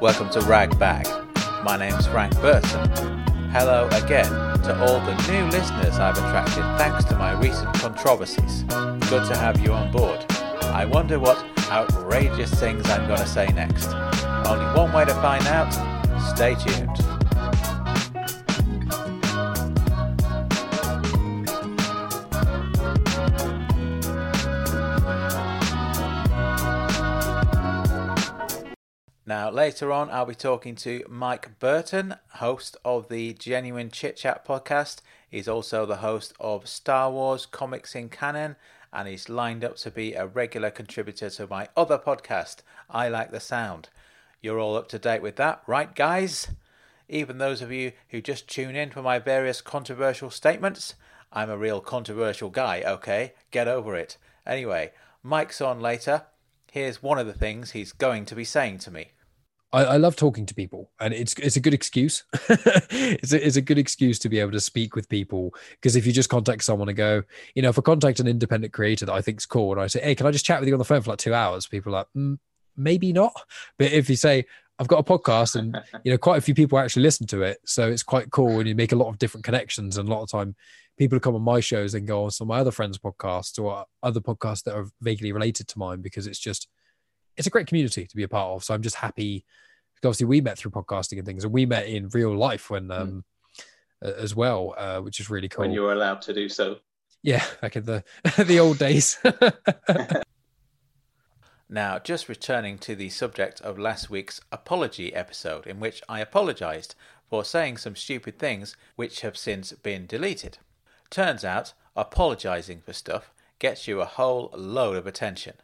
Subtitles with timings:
[0.00, 1.06] Welcome to Rag Bag.
[1.62, 2.88] My name's Frank Burton.
[3.50, 4.30] Hello again
[4.62, 8.62] to all the new listeners I've attracted thanks to my recent controversies.
[9.10, 10.24] Good to have you on board.
[10.62, 13.88] I wonder what outrageous things I'm going to say next.
[14.46, 15.70] Only one way to find out.
[16.34, 17.09] Stay tuned.
[29.60, 35.02] Later on, I'll be talking to Mike Burton, host of the Genuine Chit Chat podcast.
[35.28, 38.56] He's also the host of Star Wars Comics in Canon,
[38.90, 43.32] and he's lined up to be a regular contributor to my other podcast, I Like
[43.32, 43.90] the Sound.
[44.40, 46.48] You're all up to date with that, right, guys?
[47.10, 50.94] Even those of you who just tune in for my various controversial statements,
[51.34, 53.34] I'm a real controversial guy, okay?
[53.50, 54.16] Get over it.
[54.46, 54.92] Anyway,
[55.22, 56.22] Mike's on later.
[56.72, 59.10] Here's one of the things he's going to be saying to me.
[59.72, 62.24] I, I, love talking to people, and it's it's a good excuse.
[62.32, 66.06] it's, a, it's a good excuse to be able to speak with people because if
[66.06, 67.22] you just contact someone and go,
[67.54, 70.00] you know, if I contact an independent creator that I think's cool, and I say,
[70.00, 71.66] hey, can I just chat with you on the phone for like two hours?
[71.66, 72.38] People are like, mm,
[72.76, 73.32] maybe not.
[73.78, 74.44] But if you say,
[74.80, 77.58] I've got a podcast, and you know, quite a few people actually listen to it,
[77.64, 79.98] so it's quite cool, and you make a lot of different connections.
[79.98, 80.56] And a lot of time,
[80.98, 83.62] people who come on my shows and go on some of my other friends' podcasts
[83.62, 86.66] or other podcasts that are vaguely related to mine because it's just
[87.40, 88.62] it's a great community to be a part of.
[88.62, 89.46] So I'm just happy.
[90.04, 92.92] Obviously, we met through podcasting and things, and we met in real life when hmm.
[92.92, 93.24] um,
[94.04, 94.18] mm.
[94.18, 95.62] as well, uh, which is really cool.
[95.62, 96.76] When you were allowed to do so.
[97.22, 98.04] Yeah, back in the
[98.44, 99.18] the old days.
[101.68, 106.94] now, just returning to the subject of last week's apology episode, in which I apologised
[107.28, 110.58] for saying some stupid things which have since been deleted.
[111.08, 115.54] Turns out, apologising for stuff gets you a whole load of attention.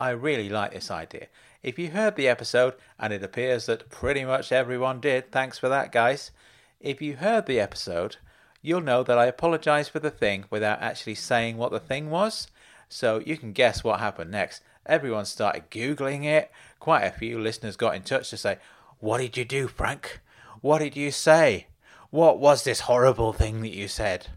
[0.00, 1.26] I really like this idea.
[1.62, 5.68] If you heard the episode, and it appears that pretty much everyone did, thanks for
[5.68, 6.30] that, guys.
[6.80, 8.16] If you heard the episode,
[8.62, 12.48] you'll know that I apologized for the thing without actually saying what the thing was.
[12.88, 14.62] So you can guess what happened next.
[14.86, 16.50] Everyone started Googling it.
[16.78, 18.56] Quite a few listeners got in touch to say,
[19.00, 20.20] What did you do, Frank?
[20.62, 21.66] What did you say?
[22.08, 24.28] What was this horrible thing that you said?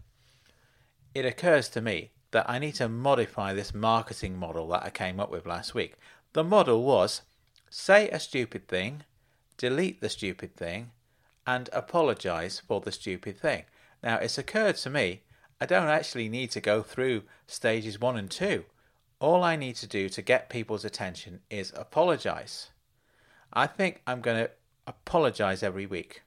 [1.14, 5.20] It occurs to me that I need to modify this marketing model that I came
[5.20, 5.94] up with last week.
[6.32, 7.22] The model was
[7.70, 9.04] say a stupid thing,
[9.56, 10.90] delete the stupid thing,
[11.46, 13.66] and apologize for the stupid thing.
[14.02, 15.22] Now, it's occurred to me
[15.60, 18.64] I don't actually need to go through stages one and two.
[19.20, 22.70] All I need to do to get people's attention is apologize.
[23.52, 24.50] I think I'm going to
[24.88, 26.22] apologize every week.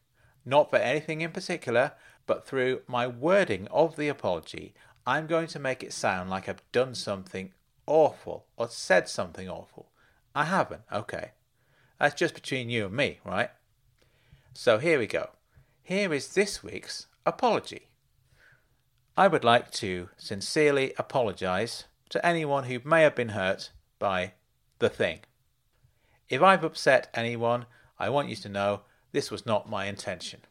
[0.45, 1.91] Not for anything in particular,
[2.25, 4.73] but through my wording of the apology,
[5.07, 7.53] I'm going to make it sound like I've done something
[7.85, 9.87] awful or said something awful.
[10.35, 11.31] I haven't, okay.
[11.97, 13.49] That's just between you and me, right?
[14.53, 15.29] So here we go.
[15.81, 17.87] Here is this week's apology.
[19.15, 24.33] I would like to sincerely apologize to anyone who may have been hurt by
[24.79, 25.19] the thing.
[26.27, 27.65] If I've upset anyone,
[27.97, 28.81] I want you to know
[29.13, 30.41] this was not my intention.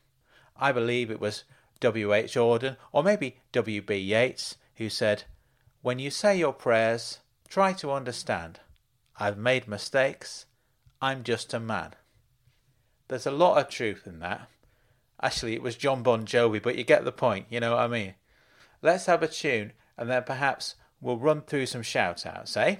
[0.56, 1.44] I believe it was
[1.80, 2.34] W.H.
[2.34, 3.96] Auden, or maybe W.B.
[3.96, 5.24] Yeats, who said,
[5.82, 8.60] When you say your prayers, try to understand.
[9.18, 10.46] I've made mistakes.
[11.00, 11.94] I'm just a man.
[13.08, 14.48] There's a lot of truth in that.
[15.22, 17.88] Actually, it was John Bon Jovi, but you get the point, you know what I
[17.88, 18.14] mean?
[18.82, 22.76] Let's have a tune and then perhaps we'll run through some shout outs, eh?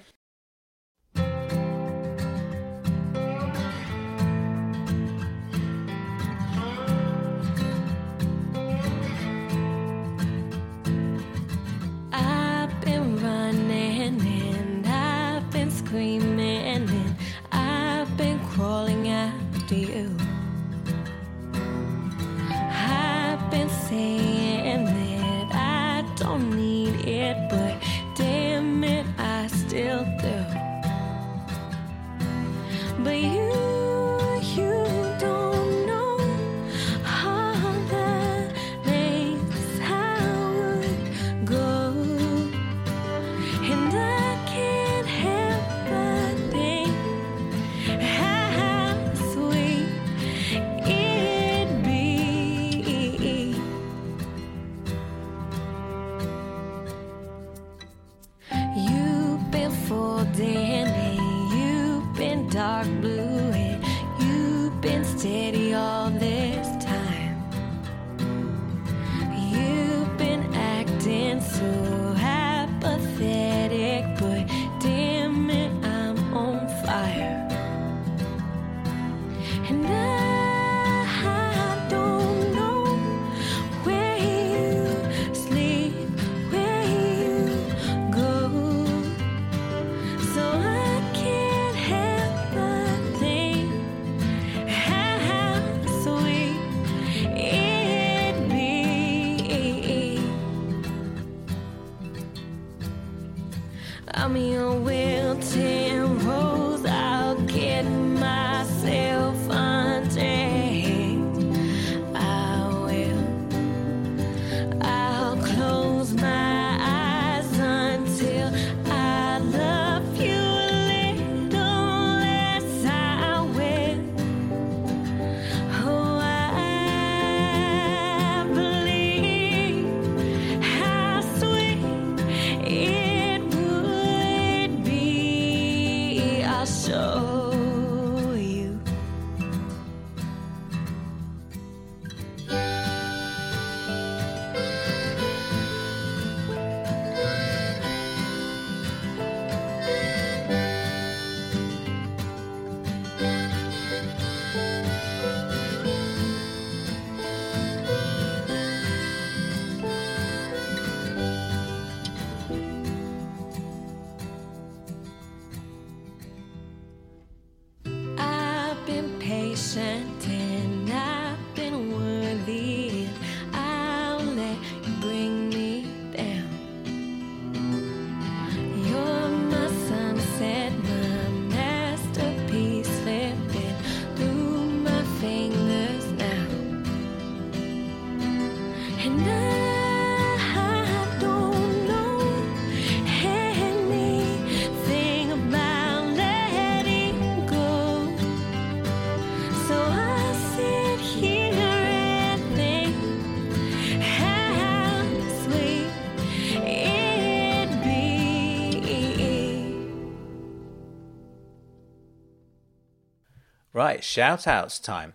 [213.77, 215.13] Right, shout outs time.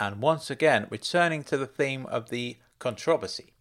[0.00, 3.52] And once again, returning to the theme of the controversy.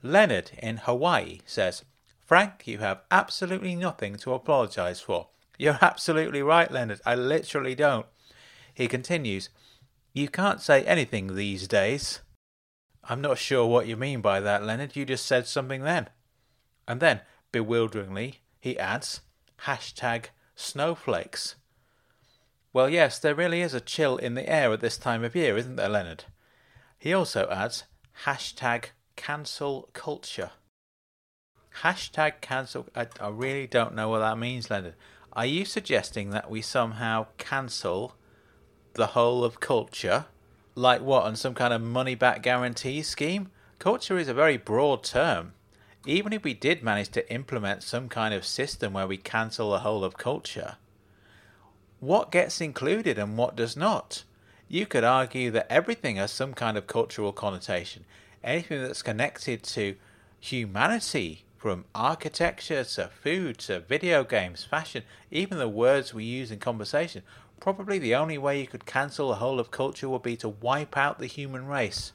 [0.00, 1.84] Leonard in Hawaii says,
[2.24, 5.30] Frank, you have absolutely nothing to apologise for.
[5.58, 7.00] You're absolutely right, Leonard.
[7.04, 8.06] I literally don't.
[8.72, 9.48] He continues,
[10.12, 12.20] You can't say anything these days.
[13.02, 14.94] I'm not sure what you mean by that, Leonard.
[14.94, 16.08] You just said something then.
[16.86, 19.22] And then, bewilderingly, he adds,
[19.64, 21.56] hashtag snowflakes.
[22.72, 25.56] Well, yes, there really is a chill in the air at this time of year,
[25.56, 26.24] isn't there, Leonard?
[26.98, 27.84] He also adds
[28.24, 28.86] hashtag
[29.16, 30.52] cancel culture.
[31.82, 32.86] Hashtag cancel.
[32.94, 34.94] I, I really don't know what that means, Leonard.
[35.32, 38.14] Are you suggesting that we somehow cancel
[38.94, 40.26] the whole of culture?
[40.76, 43.50] Like what, on some kind of money back guarantee scheme?
[43.80, 45.54] Culture is a very broad term.
[46.06, 49.80] Even if we did manage to implement some kind of system where we cancel the
[49.80, 50.76] whole of culture,
[52.00, 54.24] what gets included and what does not?
[54.68, 58.04] You could argue that everything has some kind of cultural connotation.
[58.42, 59.96] Anything that's connected to
[60.40, 66.58] humanity, from architecture to food to video games, fashion, even the words we use in
[66.58, 67.22] conversation,
[67.60, 70.96] probably the only way you could cancel the whole of culture would be to wipe
[70.96, 72.12] out the human race.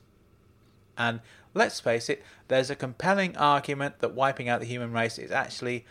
[0.97, 1.19] And
[1.53, 5.85] let's face it, there's a compelling argument that wiping out the human race is actually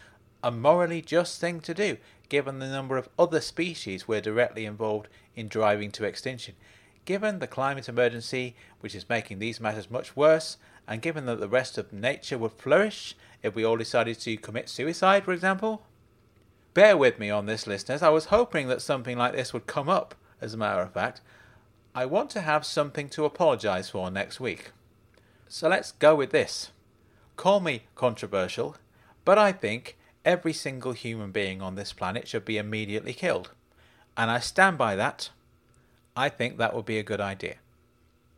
[0.44, 1.96] a morally just thing to do,
[2.28, 6.54] given the number of other species we're directly involved in driving to extinction.
[7.06, 11.48] Given the climate emergency, which is making these matters much worse, and given that the
[11.48, 15.86] rest of nature would flourish if we all decided to commit suicide, for example?
[16.74, 18.02] Bear with me on this, listeners.
[18.02, 21.22] I was hoping that something like this would come up, as a matter of fact.
[21.94, 24.72] I want to have something to apologise for next week.
[25.48, 26.70] So let's go with this.
[27.36, 28.76] Call me controversial,
[29.24, 33.50] but I think every single human being on this planet should be immediately killed.
[34.16, 35.30] And I stand by that.
[36.16, 37.56] I think that would be a good idea.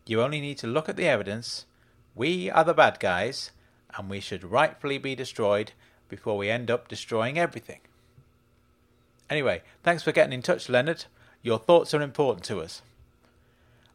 [0.07, 1.67] You only need to look at the evidence.
[2.15, 3.51] We are the bad guys,
[3.97, 5.73] and we should rightfully be destroyed
[6.09, 7.81] before we end up destroying everything.
[9.29, 11.05] Anyway, thanks for getting in touch, Leonard.
[11.43, 12.83] Your thoughts are important to us.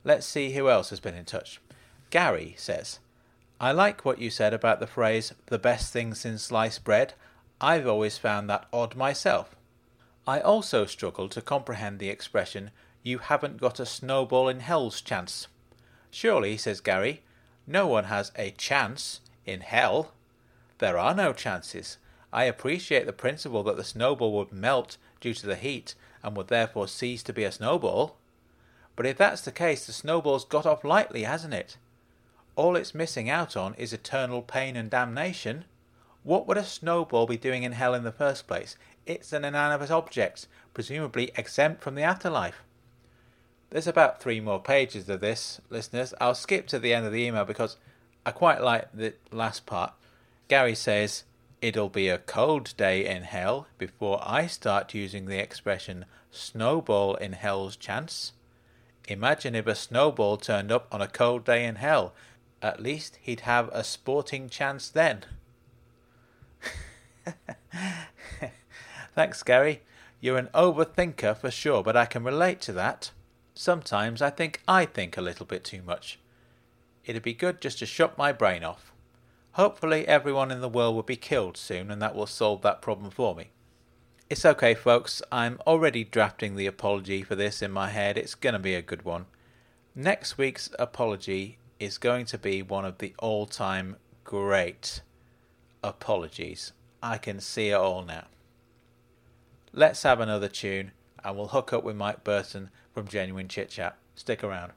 [0.04, 1.62] Let's see who else has been in touch.
[2.10, 3.00] Gary says,
[3.60, 7.14] I like what you said about the phrase, the best thing since sliced bread.
[7.64, 9.56] I've always found that odd myself.
[10.26, 12.72] I also struggle to comprehend the expression,
[13.04, 15.48] you haven't got a snowball in hell's chance.
[16.10, 17.22] Surely, says Gary,
[17.68, 20.12] no one has a chance in hell.
[20.80, 21.98] There are no chances.
[22.34, 26.48] I appreciate the principle that the snowball would melt due to the heat and would
[26.48, 28.18] therefore cease to be a snowball.
[28.96, 31.78] But if that's the case, the snowball's got off lightly, hasn't it?
[32.56, 35.66] All it's missing out on is eternal pain and damnation.
[36.24, 38.78] What would a snowball be doing in hell in the first place?
[39.06, 42.62] It's an inanimate object, presumably exempt from the afterlife.
[43.72, 46.14] There's about three more pages of this, listeners.
[46.22, 47.78] I'll skip to the end of the email because
[48.26, 49.94] I quite like the last part.
[50.48, 51.24] Gary says,
[51.62, 57.34] It'll be a cold day in hell before I start using the expression snowball in
[57.34, 58.34] hell's chance.
[59.08, 62.14] Imagine if a snowball turned up on a cold day in hell.
[62.62, 65.26] At least he'd have a sporting chance then.
[69.16, 69.82] Thanks, Gary.
[70.20, 73.12] You're an overthinker for sure, but I can relate to that.
[73.54, 76.20] Sometimes I think I think a little bit too much.
[77.06, 78.92] It'd be good just to shut my brain off.
[79.54, 83.12] Hopefully, everyone in the world will be killed soon, and that will solve that problem
[83.12, 83.50] for me.
[84.30, 85.22] It's okay, folks.
[85.30, 88.18] I'm already drafting the apology for this in my head.
[88.18, 89.26] It's going to be a good one.
[89.94, 95.02] Next week's apology is going to be one of the all time great
[95.84, 96.72] apologies.
[97.02, 98.26] I can see it all now.
[99.74, 100.92] Let's have another tune,
[101.24, 103.98] and we'll hook up with Mike Burton from Genuine Chit Chat.
[104.16, 104.74] Stick around.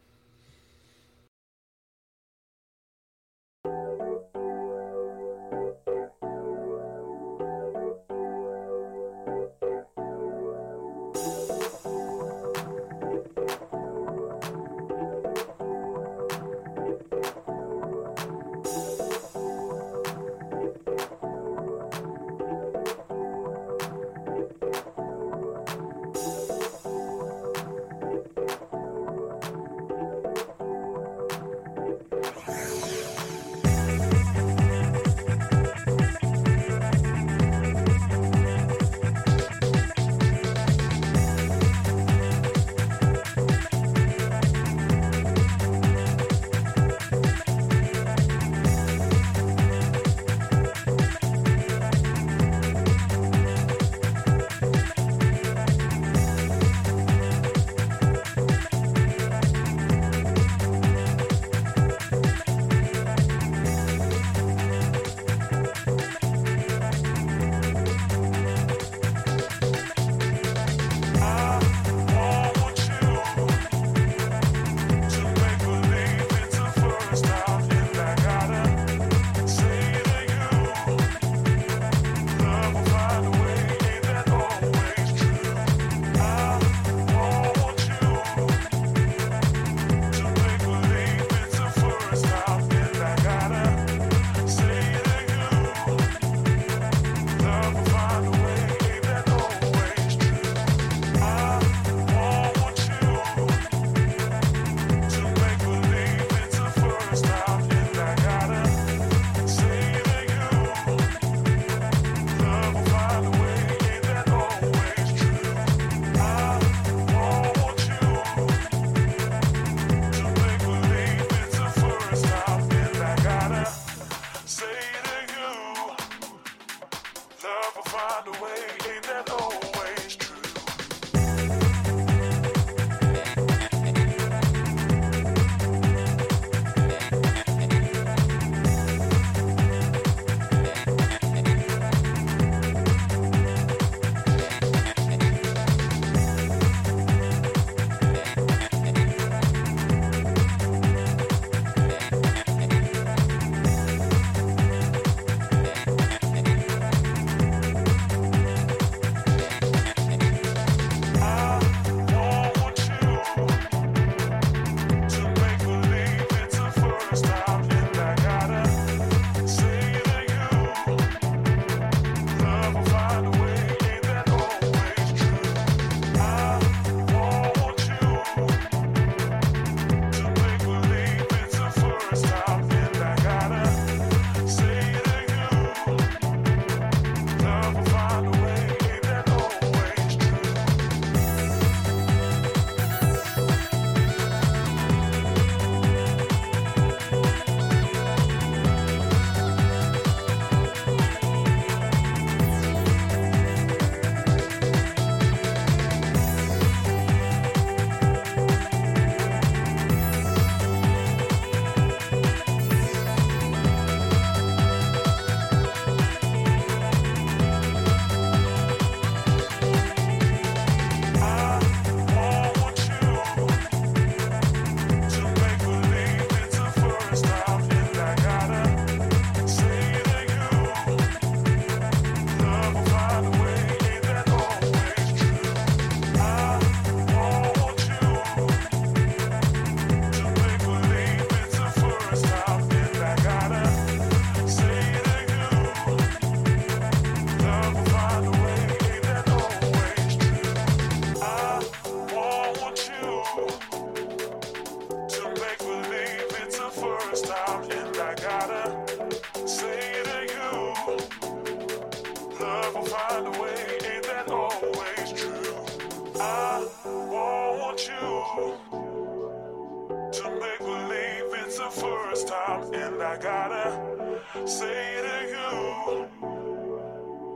[270.12, 276.08] To make believe it's the first time, and I gotta say to you,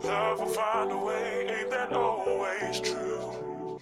[0.08, 3.78] love will find a way, ain't that always true?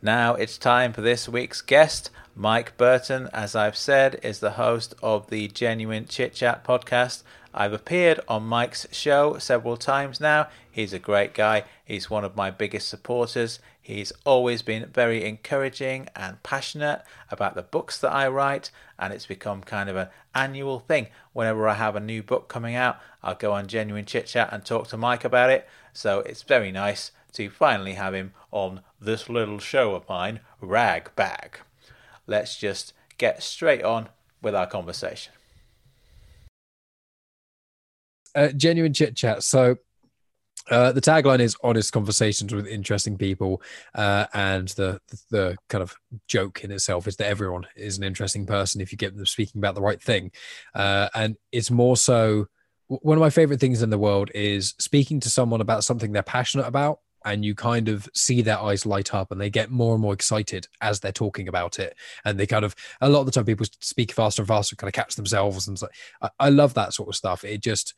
[0.00, 2.10] Now it's time for this week's guest.
[2.34, 7.24] Mike Burton, as I've said, is the host of the Genuine Chit Chat podcast.
[7.54, 10.48] I've appeared on Mike's show several times now.
[10.70, 11.64] He's a great guy.
[11.84, 13.58] He's one of my biggest supporters.
[13.80, 19.26] He's always been very encouraging and passionate about the books that I write, and it's
[19.26, 21.06] become kind of an annual thing.
[21.32, 24.64] Whenever I have a new book coming out, I'll go on Genuine Chit Chat and
[24.64, 25.66] talk to Mike about it.
[25.92, 31.10] So it's very nice to finally have him on this little show of mine, Rag
[31.16, 31.60] Bag.
[32.26, 34.10] Let's just get straight on
[34.42, 35.32] with our conversation.
[38.38, 39.42] Uh, genuine chit chat.
[39.42, 39.76] So
[40.70, 43.62] uh, the tagline is honest conversations with interesting people,
[43.94, 45.96] uh, and the, the the kind of
[46.26, 49.58] joke in itself is that everyone is an interesting person if you get them speaking
[49.60, 50.30] about the right thing,
[50.74, 52.46] uh, and it's more so.
[52.88, 56.22] One of my favorite things in the world is speaking to someone about something they're
[56.22, 59.92] passionate about, and you kind of see their eyes light up, and they get more
[59.94, 63.26] and more excited as they're talking about it, and they kind of a lot of
[63.26, 65.88] the time people speak faster and faster, kind of catch themselves, and so
[66.20, 67.44] I, I love that sort of stuff.
[67.44, 67.94] It just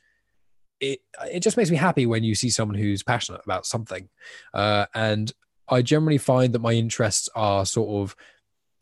[0.81, 4.09] it it just makes me happy when you see someone who's passionate about something.
[4.55, 5.33] Uh, and
[5.69, 8.17] i generally find that my interests are sort of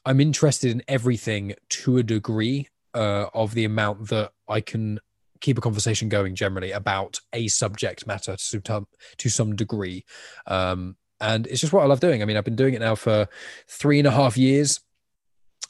[0.06, 4.98] i'm interested in everything to a degree uh, of the amount that i can
[5.40, 10.04] keep a conversation going generally about a subject matter to some, to some degree.
[10.46, 12.22] Um, and it's just what i love doing.
[12.22, 13.28] I mean i've been doing it now for
[13.68, 14.80] three and a half years.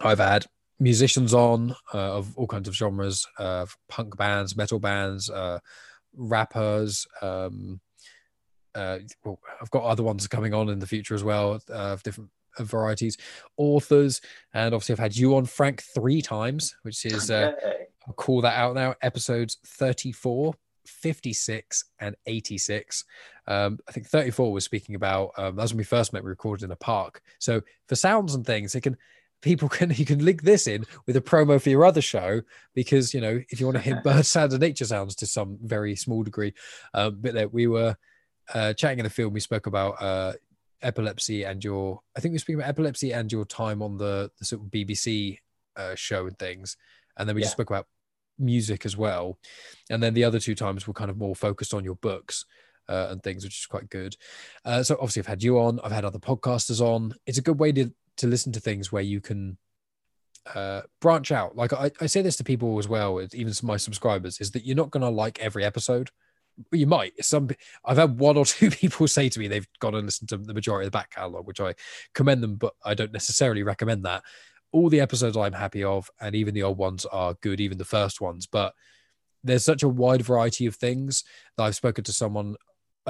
[0.00, 0.46] I've had
[0.78, 5.58] musicians on uh, of all kinds of genres uh, punk bands metal bands uh,
[6.18, 7.06] rappers.
[7.22, 7.80] Um,
[8.74, 12.02] uh, well, I've got other ones coming on in the future as well uh, of
[12.02, 13.16] different uh, varieties,
[13.56, 14.20] authors,
[14.52, 17.52] and obviously I've had you on Frank three times, which is uh,
[18.06, 18.94] I'll call that out now.
[19.02, 20.54] Episodes 34,
[20.86, 23.04] 56, and 86.
[23.46, 26.22] Um, I think 34 was speaking about um, that was when we first met.
[26.22, 27.22] We recorded in a park.
[27.38, 28.96] So for sounds and things, it can
[29.42, 32.40] people can you can link this in with a promo for your other show
[32.74, 35.58] because you know if you want to hear bird sounds and nature sounds to some
[35.62, 36.52] very small degree
[36.94, 37.96] um, but that we were
[38.54, 40.32] uh, chatting in the film we spoke about uh,
[40.82, 44.30] epilepsy and your i think we were speaking about epilepsy and your time on the,
[44.38, 45.38] the sort of bbc
[45.78, 46.76] uh, show and things.
[47.16, 47.86] And then we just spoke about
[48.38, 49.38] music as well.
[49.90, 52.44] And then the other two times were kind of more focused on your books
[52.88, 54.16] uh, and things which is quite good.
[54.64, 55.80] Uh, so obviously i've had you on.
[55.80, 57.14] I've had other podcasters on.
[57.26, 59.58] It's a good way to to listen to things where you can
[60.54, 61.56] uh, branch out.
[61.56, 64.76] Like I, I say this to people as well, even my subscribers, is that you're
[64.76, 66.10] not going to like every episode.
[66.72, 67.12] You might.
[67.24, 67.50] Some
[67.84, 70.54] I've had one or two people say to me they've gone and listened to the
[70.54, 71.74] majority of the back catalog, which I
[72.14, 74.22] commend them, but I don't necessarily recommend that.
[74.70, 77.84] All the episodes I'm happy of, and even the old ones are good, even the
[77.84, 78.46] first ones.
[78.46, 78.74] But
[79.44, 81.24] there's such a wide variety of things
[81.56, 82.56] that I've spoken to someone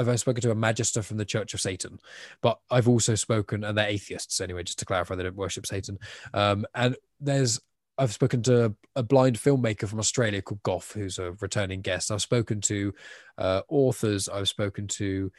[0.07, 1.99] I've spoken to a magister from the Church of Satan,
[2.43, 5.99] but I've also spoken, and they're atheists anyway, just to clarify, they don't worship Satan.
[6.35, 7.59] Um, and there's,
[7.97, 12.13] I've spoken to a blind filmmaker from Australia called Goff, who's a returning guest.
[12.13, 12.95] I've spoken to
[13.39, 14.29] uh, authors.
[14.29, 15.33] I've spoken to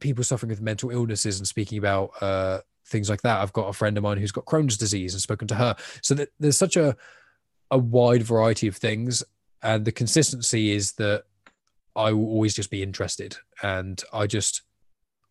[0.00, 3.40] people suffering with mental illnesses and speaking about uh, things like that.
[3.40, 5.76] I've got a friend of mine who's got Crohn's disease and spoken to her.
[6.02, 6.96] So that there's such a
[7.70, 9.24] a wide variety of things,
[9.62, 11.24] and the consistency is that
[11.96, 14.62] I will always just be interested, and I just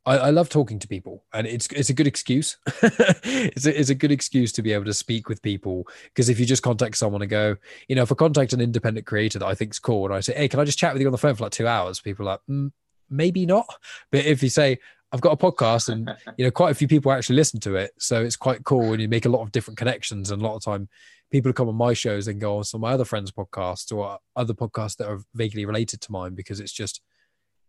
[0.06, 2.58] I, I love talking to people, and it's it's a good excuse.
[2.65, 6.39] it's a, it's a good excuse to be able to speak with people because if
[6.39, 7.56] you just contact someone and go,
[7.88, 10.34] you know, if I contact an independent creator that I think's cool, and I say,
[10.34, 12.02] hey, can I just chat with you on the phone for like two hours?
[12.02, 12.71] People are like, mm,
[13.10, 13.65] maybe not.
[14.12, 14.80] But if you say
[15.13, 17.91] I've got a podcast, and you know, quite a few people actually listen to it,
[17.97, 20.56] so it's quite cool, and you make a lot of different connections, and a lot
[20.56, 20.89] of time
[21.34, 23.91] people who come on my shows and go on some of my other friends' podcasts
[23.91, 27.02] or other podcasts that are vaguely related to mine because it's just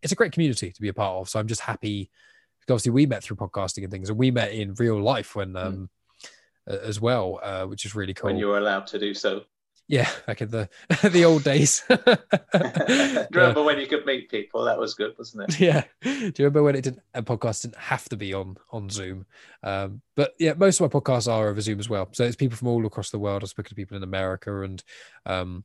[0.03, 1.27] it's a great community to be a part of.
[1.27, 2.11] So I'm just happy.
[2.69, 5.89] Obviously, we met through podcasting and things, and we met in real life when um
[6.69, 8.29] uh, as well, uh, which is really cool.
[8.29, 9.43] when you were allowed to do so.
[9.87, 10.69] Yeah, back in the
[11.09, 11.83] the old days.
[11.89, 14.63] Do you remember when you could meet people?
[14.63, 15.59] That was good, wasn't it?
[15.59, 15.83] yeah.
[16.01, 19.25] Do you remember when it didn't a podcast didn't have to be on on Zoom?
[19.63, 22.09] Um, but yeah, most of my podcasts are over Zoom as well.
[22.13, 23.43] So it's people from all across the world.
[23.43, 24.83] I've spoken to people in America and
[25.25, 25.63] um,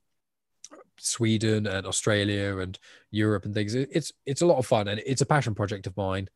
[0.98, 2.78] Sweden and Australia and
[3.10, 3.74] Europe and things.
[3.74, 6.28] It's it's a lot of fun and it's a passion project of mine.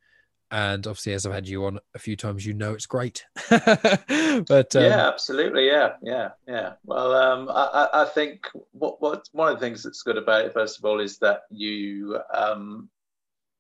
[0.51, 3.25] And obviously, as I've had you on a few times, you know it's great.
[3.51, 5.67] but um, yeah, absolutely.
[5.67, 6.75] Yeah, yeah, yeah.
[6.85, 10.53] Well, um, I, I think what what one of the things that's good about it,
[10.53, 12.89] first of all, is that you um,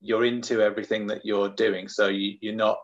[0.01, 1.89] you're into everything that you're doing.
[1.89, 2.79] So you you're not.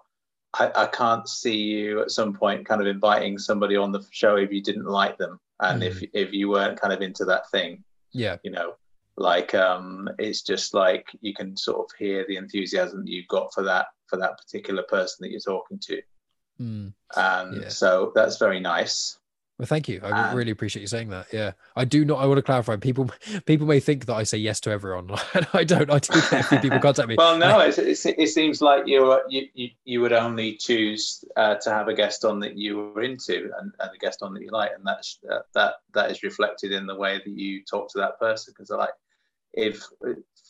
[0.54, 4.34] I, I can't see you at some point kind of inviting somebody on the show
[4.34, 7.84] if you didn't like them and if if you weren't kind of into that thing.
[8.12, 8.74] yeah, You know,
[9.20, 13.52] like um, it's just like you can sort of hear the enthusiasm that you've got
[13.52, 16.00] for that for that particular person that you're talking to,
[16.60, 16.92] Mm.
[17.16, 17.68] and Yeah.
[17.68, 19.18] so that's very nice.
[19.58, 20.00] Well, thank you.
[20.02, 21.26] I Um, really appreciate you saying that.
[21.34, 22.18] Yeah, I do not.
[22.18, 22.76] I want to clarify.
[22.76, 23.10] People,
[23.44, 25.10] people may think that I say yes to everyone.
[25.34, 25.90] and I don't.
[25.90, 27.16] I do get a few people contact me.
[27.18, 31.56] Well, no, it's, it's, it seems like you're, you you you would only choose uh,
[31.56, 34.42] to have a guest on that you were into and, and a guest on that
[34.42, 37.90] you like, and that's that that, that is reflected in the way that you talk
[37.92, 38.54] to that person.
[38.56, 38.94] Because like,
[39.54, 39.82] if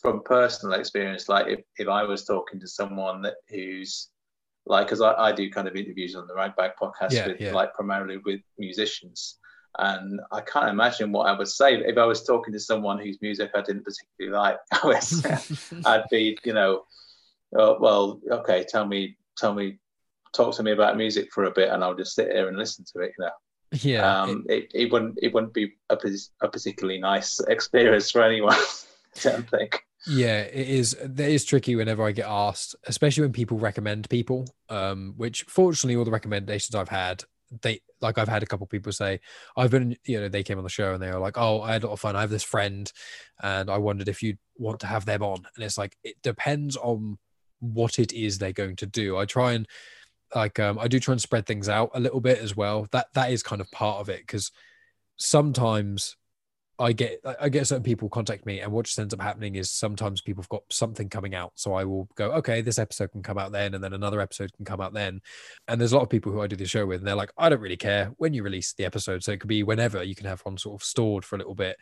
[0.01, 4.09] from personal experience, like if, if I was talking to someone that who's
[4.65, 7.41] like, because I, I do kind of interviews on the Rag Bag podcast Yeah, with
[7.41, 7.53] yeah.
[7.53, 9.37] like primarily with musicians.
[9.79, 13.21] And I can't imagine what I would say if I was talking to someone whose
[13.21, 14.57] music I didn't particularly like.
[14.83, 15.25] I was,
[15.85, 16.83] I'd be, you know,
[17.55, 19.79] oh, well, okay, tell me, tell me,
[20.33, 22.85] talk to me about music for a bit, and I'll just sit here and listen
[22.93, 23.13] to it.
[23.17, 23.31] You know,
[23.81, 25.97] yeah, um, it, it wouldn't, it wouldn't be a,
[26.41, 28.57] a particularly nice experience for anyone.
[29.21, 29.83] Don't think.
[30.07, 30.93] Yeah, it is.
[30.93, 34.47] It is tricky whenever I get asked, especially when people recommend people.
[34.69, 37.23] Um, which fortunately, all the recommendations I've had,
[37.61, 39.19] they like I've had a couple people say,
[39.55, 41.73] I've been, you know, they came on the show and they were like, oh, I
[41.73, 42.15] had a lot of fun.
[42.15, 42.91] I have this friend,
[43.43, 45.45] and I wondered if you'd want to have them on.
[45.55, 47.19] And it's like it depends on
[47.59, 49.17] what it is they're going to do.
[49.17, 49.67] I try and
[50.33, 52.87] like um, I do try and spread things out a little bit as well.
[52.91, 54.51] That that is kind of part of it because
[55.17, 56.15] sometimes
[56.81, 59.71] I get I get certain people contact me, and what just ends up happening is
[59.71, 63.21] sometimes people have got something coming out, so I will go, okay, this episode can
[63.21, 65.21] come out then, and then another episode can come out then.
[65.67, 67.31] And there's a lot of people who I do the show with, and they're like,
[67.37, 70.15] I don't really care when you release the episode, so it could be whenever you
[70.15, 71.77] can have one sort of stored for a little bit.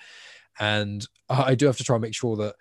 [0.60, 2.56] And I do have to try and make sure that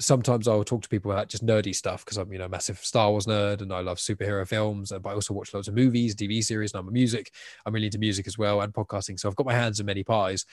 [0.00, 2.48] sometimes I will talk to people about just nerdy stuff because I'm, you know, a
[2.48, 4.92] massive Star Wars nerd and I love superhero films.
[4.92, 7.32] But I also watch loads of movies, TV series, and I'm a music.
[7.66, 9.18] I'm really into music as well and podcasting.
[9.18, 10.46] So I've got my hands in many pies.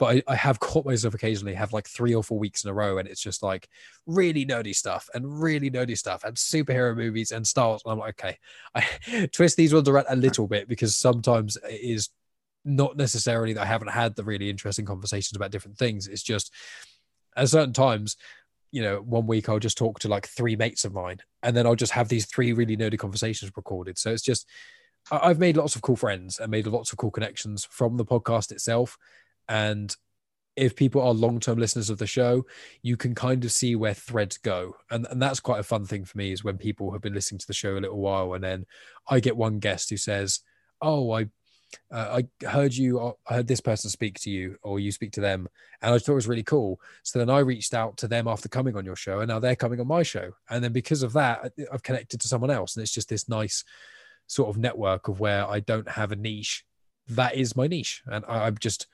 [0.00, 2.74] But I, I have caught myself occasionally have like three or four weeks in a
[2.74, 3.68] row, and it's just like
[4.06, 7.82] really nerdy stuff and really nerdy stuff and superhero movies and Star Wars.
[7.84, 8.38] And I'm like, okay,
[8.74, 12.08] I twist these ones around a little bit because sometimes it is
[12.64, 16.08] not necessarily that I haven't had the really interesting conversations about different things.
[16.08, 16.50] It's just
[17.36, 18.16] at certain times,
[18.70, 21.66] you know, one week I'll just talk to like three mates of mine, and then
[21.66, 23.98] I'll just have these three really nerdy conversations recorded.
[23.98, 24.46] So it's just,
[25.10, 28.50] I've made lots of cool friends and made lots of cool connections from the podcast
[28.50, 28.96] itself.
[29.50, 29.94] And
[30.56, 32.46] if people are long term listeners of the show,
[32.82, 34.76] you can kind of see where threads go.
[34.90, 37.40] And, and that's quite a fun thing for me is when people have been listening
[37.40, 38.66] to the show a little while and then
[39.08, 40.40] I get one guest who says,
[40.80, 41.26] Oh, I
[41.90, 45.20] uh, I heard you, I heard this person speak to you, or you speak to
[45.20, 45.48] them,
[45.82, 46.80] and I thought it was really cool.
[47.02, 49.56] So then I reached out to them after coming on your show, and now they're
[49.56, 50.32] coming on my show.
[50.48, 53.64] And then because of that, I've connected to someone else, and it's just this nice
[54.26, 56.64] sort of network of where I don't have a niche.
[57.08, 58.86] That is my niche, and I, I'm just.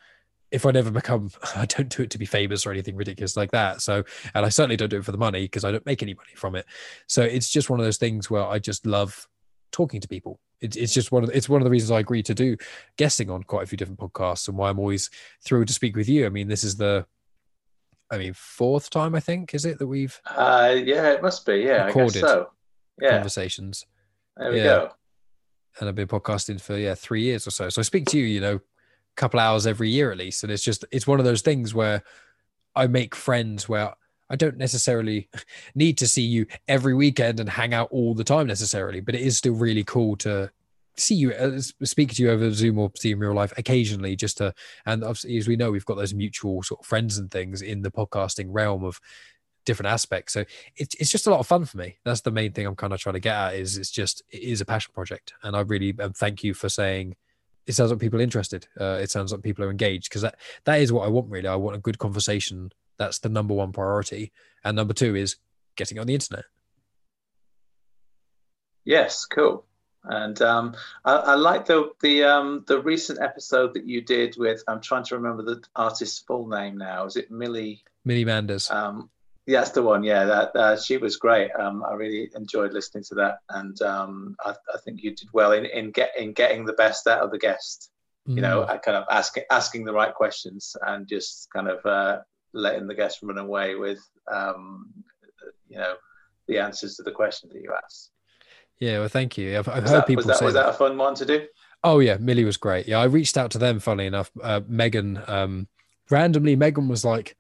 [0.57, 3.51] If I never become, I don't do it to be famous or anything ridiculous like
[3.53, 3.83] that.
[3.83, 4.03] So,
[4.35, 6.33] and I certainly don't do it for the money because I don't make any money
[6.35, 6.65] from it.
[7.07, 9.29] So it's just one of those things where I just love
[9.71, 10.41] talking to people.
[10.63, 12.57] It's it's just one of it's one of the reasons I agree to do
[12.97, 15.11] guesting on quite a few different podcasts and why I'm always
[15.45, 16.25] thrilled to speak with you.
[16.25, 17.05] I mean, this is the,
[18.11, 21.57] I mean, fourth time I think is it that we've Uh, yeah, it must be.
[21.57, 22.23] Yeah, I Recorded.
[22.23, 22.51] guess so.
[23.03, 23.85] Yeah, conversations,
[24.39, 24.65] there we yeah.
[24.65, 24.91] go.
[25.79, 27.69] and I've been podcasting for yeah three years or so.
[27.69, 28.61] So I speak to you, you know,
[29.17, 32.03] couple hours every year at least, and it's just it's one of those things where
[32.75, 33.95] I make friends where
[34.29, 35.29] I don't necessarily
[35.75, 39.21] need to see you every weekend and hang out all the time necessarily, but it
[39.21, 40.51] is still really cool to
[40.97, 44.17] see you, uh, speak to you over Zoom or see you in real life occasionally,
[44.17, 44.55] just to.
[44.85, 47.83] And obviously, as we know, we've got those mutual sort of friends and things in
[47.83, 49.01] the podcasting realm of
[49.65, 50.33] different aspects.
[50.33, 50.45] So
[50.77, 51.99] it's it's just a lot of fun for me.
[52.05, 53.55] That's the main thing I'm kind of trying to get at.
[53.55, 56.69] Is it's just it is a passion project, and I really um, thank you for
[56.69, 57.17] saying.
[57.67, 58.69] It sounds like people are interested.
[58.79, 61.49] Uh, it sounds like people are engaged because that that is what I want really.
[61.49, 62.73] I want a good conversation.
[62.99, 64.33] That's the number one priority,
[64.65, 65.37] and number two is
[65.77, 66.45] getting on the internet.
[68.85, 69.67] Yes, cool.
[70.05, 74.63] And um, I, I like the the um, the recent episode that you did with.
[74.69, 77.07] I'm trying to remember the artist's full name now.
[77.07, 77.83] Is it Millie?
[78.05, 78.71] Mini Manders.
[78.71, 79.11] Um,
[79.47, 80.03] that's the one.
[80.03, 81.51] Yeah, that uh, she was great.
[81.59, 85.53] Um, I really enjoyed listening to that, and um, I, I think you did well
[85.53, 87.91] in in, get, in getting the best out of the guest.
[88.29, 88.83] You know, Mm.
[88.83, 92.19] kind of asking asking the right questions and just kind of uh,
[92.53, 94.93] letting the guest run away with, um,
[95.69, 95.95] you know,
[96.49, 98.11] the answers to the questions that you asked.
[98.81, 99.57] Yeah, well, thank you.
[99.57, 100.69] I've, I've heard that, people was that, say was that.
[100.69, 101.47] a fun one to do?
[101.85, 102.89] Oh yeah, Millie was great.
[102.89, 103.79] Yeah, I reached out to them.
[103.79, 105.23] Funny enough, uh, Megan.
[105.29, 105.69] Um,
[106.11, 107.37] randomly, Megan was like,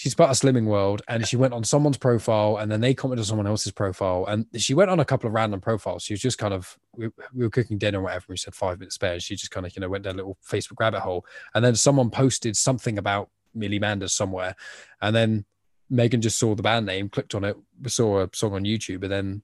[0.00, 3.20] she's part of Slimming World, and she went on someone's profile, and then they commented
[3.20, 6.04] on someone else's profile, and she went on a couple of random profiles.
[6.04, 8.24] She was just kind of, we, we were cooking dinner or whatever.
[8.30, 9.20] We said five minutes spare.
[9.20, 11.76] She just kind of, you know, went down a little Facebook rabbit hole, and then
[11.76, 14.56] someone posted something about Millie Manders somewhere,
[15.02, 15.44] and then
[15.90, 19.12] Megan just saw the band name, clicked on it, saw a song on YouTube, and
[19.12, 19.42] then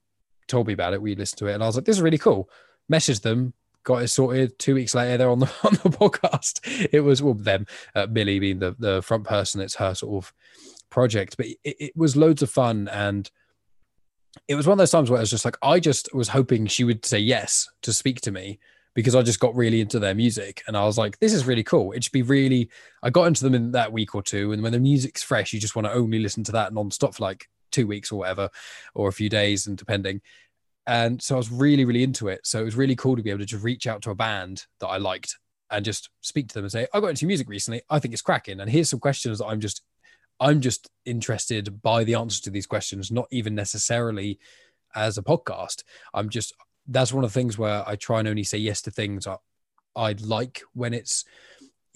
[0.48, 1.02] told me about it.
[1.02, 2.48] We listened to it, and I was like, "This is really cool."
[2.90, 3.52] Messaged them,
[3.86, 4.58] got it sorted.
[4.58, 6.88] Two weeks later, they're on the on the podcast.
[6.92, 9.62] It was well them, uh, Millie being the the front person.
[9.62, 10.34] It's her sort of
[10.90, 13.30] project, but it, it was loads of fun, and
[14.48, 16.66] it was one of those times where I was just like, I just was hoping
[16.66, 18.58] she would say yes to speak to me
[18.92, 21.64] because I just got really into their music, and I was like, this is really
[21.64, 21.92] cool.
[21.92, 22.68] It should be really.
[23.02, 25.60] I got into them in that week or two, and when the music's fresh, you
[25.60, 28.50] just want to only listen to that nonstop for like two weeks or whatever,
[28.94, 30.20] or a few days, and depending.
[30.86, 32.40] And so I was really, really into it.
[32.44, 34.64] So it was really cool to be able to just reach out to a band
[34.80, 35.36] that I liked
[35.70, 37.82] and just speak to them and say, I got into music recently.
[37.90, 38.60] I think it's cracking.
[38.60, 39.82] And here's some questions that I'm just
[40.38, 44.38] I'm just interested by the answers to these questions, not even necessarily
[44.94, 45.82] as a podcast.
[46.12, 46.54] I'm just
[46.86, 49.36] that's one of the things where I try and only say yes to things I,
[49.96, 51.24] I like when it's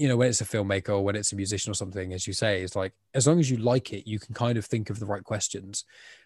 [0.00, 2.32] you know when it's a filmmaker or when it's a musician or something as you
[2.32, 4.98] say it's like as long as you like it you can kind of think of
[4.98, 5.84] the right questions.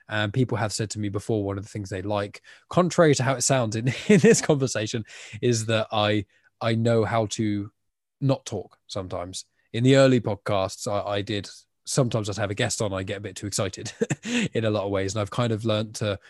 [0.09, 3.25] And people have said to me before one of the things they like contrary to
[3.25, 5.05] how it sounds in, in this conversation
[5.43, 6.25] is that i
[6.61, 7.73] i know how to
[8.21, 9.45] not talk sometimes.
[9.73, 11.51] In the early podcasts i, I did
[11.85, 13.93] sometimes i'd have a guest on i get a bit too excited
[14.55, 15.15] in a lot of ways.
[15.15, 16.21] And i've kind of learned to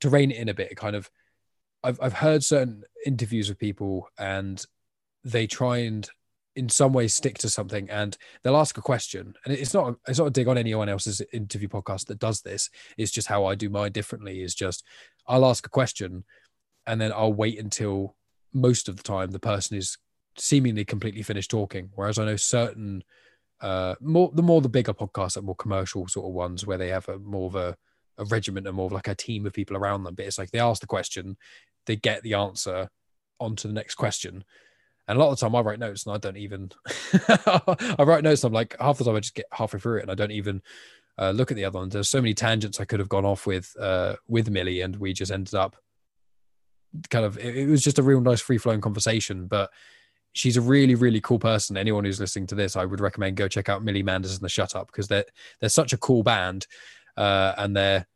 [0.00, 0.76] to rein it in a bit.
[0.76, 1.10] Kind of
[1.82, 4.64] i've, I've heard certain interviews with people and
[5.24, 6.08] they try and
[6.58, 9.34] in some ways stick to something and they'll ask a question.
[9.44, 12.68] And it's not it's not a dig on anyone else's interview podcast that does this.
[12.98, 14.84] It's just how i do mine differently is just
[15.28, 16.24] i'll ask a question
[16.86, 18.16] and then i'll wait until
[18.52, 19.98] most of the time the person is
[20.36, 21.90] seemingly completely finished talking.
[21.94, 23.04] Whereas i know certain
[23.60, 26.88] uh more the more the bigger podcasts like more commercial sort of ones where they
[26.88, 27.76] have a more of a,
[28.18, 30.50] a regiment and more of like a team of people around them but it's like
[30.50, 31.36] they ask the question
[31.86, 32.88] they get the answer
[33.40, 34.44] on to the next question
[35.08, 36.70] and a lot of the time I write notes and I don't even
[37.28, 40.10] I write notes I'm like half the time I just get halfway through it and
[40.10, 40.62] I don't even
[41.18, 41.92] uh, look at the other ones.
[41.92, 45.12] There's so many tangents I could have gone off with uh, with Millie and we
[45.12, 45.76] just ended up
[47.10, 49.46] kind of it, it was just a real nice free flowing conversation.
[49.46, 49.70] But
[50.34, 51.76] she's a really really cool person.
[51.76, 54.48] Anyone who's listening to this, I would recommend go check out Millie Manders and the
[54.48, 55.24] Shut Up because they're
[55.60, 56.66] they're such a cool band
[57.16, 58.06] uh, and they're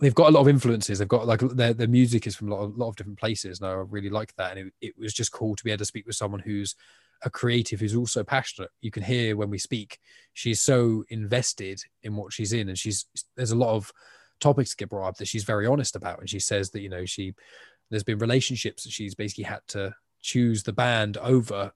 [0.00, 0.98] they've got a lot of influences.
[0.98, 3.60] They've got like their, their music is from a lot, of, lot of different places.
[3.60, 4.56] And I really like that.
[4.56, 6.74] And it, it was just cool to be able to speak with someone who's
[7.24, 8.70] a creative, who's also passionate.
[8.80, 9.98] You can hear when we speak,
[10.32, 12.68] she's so invested in what she's in.
[12.68, 13.92] And she's, there's a lot of
[14.40, 16.18] topics to get brought up that she's very honest about.
[16.18, 17.34] And she says that, you know, she,
[17.90, 21.72] there's been relationships that she's basically had to choose the band over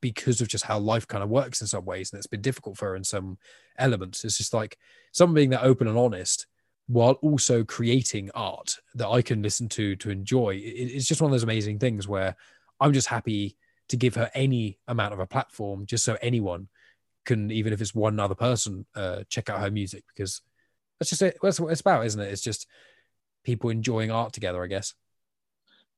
[0.00, 2.12] because of just how life kind of works in some ways.
[2.12, 3.38] And it's been difficult for her in some
[3.78, 4.24] elements.
[4.24, 4.76] It's just like
[5.12, 6.46] someone being that open and honest
[6.90, 10.60] while also creating art that I can listen to to enjoy.
[10.60, 12.34] It's just one of those amazing things where
[12.80, 13.56] I'm just happy
[13.90, 16.66] to give her any amount of a platform just so anyone
[17.24, 20.42] can, even if it's one other person, uh, check out her music because
[20.98, 21.38] that's just it.
[21.40, 22.32] That's what it's about, isn't it?
[22.32, 22.66] It's just
[23.44, 24.94] people enjoying art together, I guess.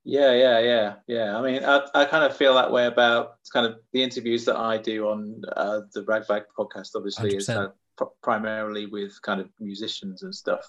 [0.05, 1.39] Yeah, yeah, yeah, yeah.
[1.39, 4.57] I mean, I, I kind of feel that way about kind of the interviews that
[4.57, 6.91] I do on uh, the Rag Bag podcast.
[6.97, 7.55] Obviously, is 100%.
[7.55, 10.67] kind of pr- primarily with kind of musicians and stuff.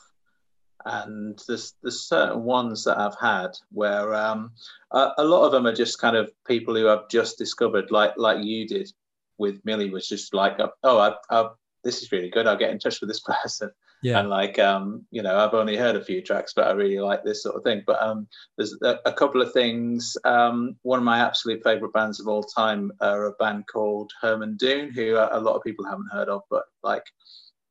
[0.85, 4.51] And there's there's certain ones that I've had where um,
[4.91, 8.13] a, a lot of them are just kind of people who I've just discovered, like
[8.17, 8.91] like you did
[9.37, 11.49] with Millie, was just like, oh, I, I,
[11.83, 12.47] this is really good.
[12.47, 14.19] I'll get in touch with this person Yeah.
[14.19, 17.23] and like um you know i've only heard a few tracks but i really like
[17.23, 21.05] this sort of thing but um there's a, a couple of things um one of
[21.05, 25.29] my absolute favorite bands of all time are a band called herman Dune, who a
[25.37, 27.05] a lot of people haven't heard of but like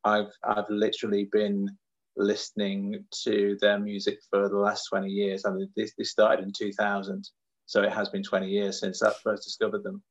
[0.04, 1.68] i've i've literally been
[2.16, 5.44] listening to their music for the last 20 years.
[5.44, 5.68] I mean
[6.02, 7.28] started in 2000
[7.66, 10.02] so it has been 20 years since i first discovered them.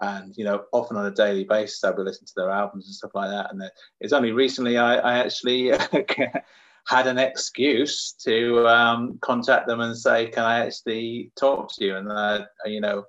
[0.00, 2.94] And you know often on a daily basis i'll be listening to their albums and
[2.94, 3.52] stuff like that.
[3.52, 3.62] And
[4.00, 5.72] it's only recently I, I actually
[6.86, 11.96] had an excuse to um, contact them and say, "Can I actually talk to you?"
[11.96, 13.04] And uh, you know,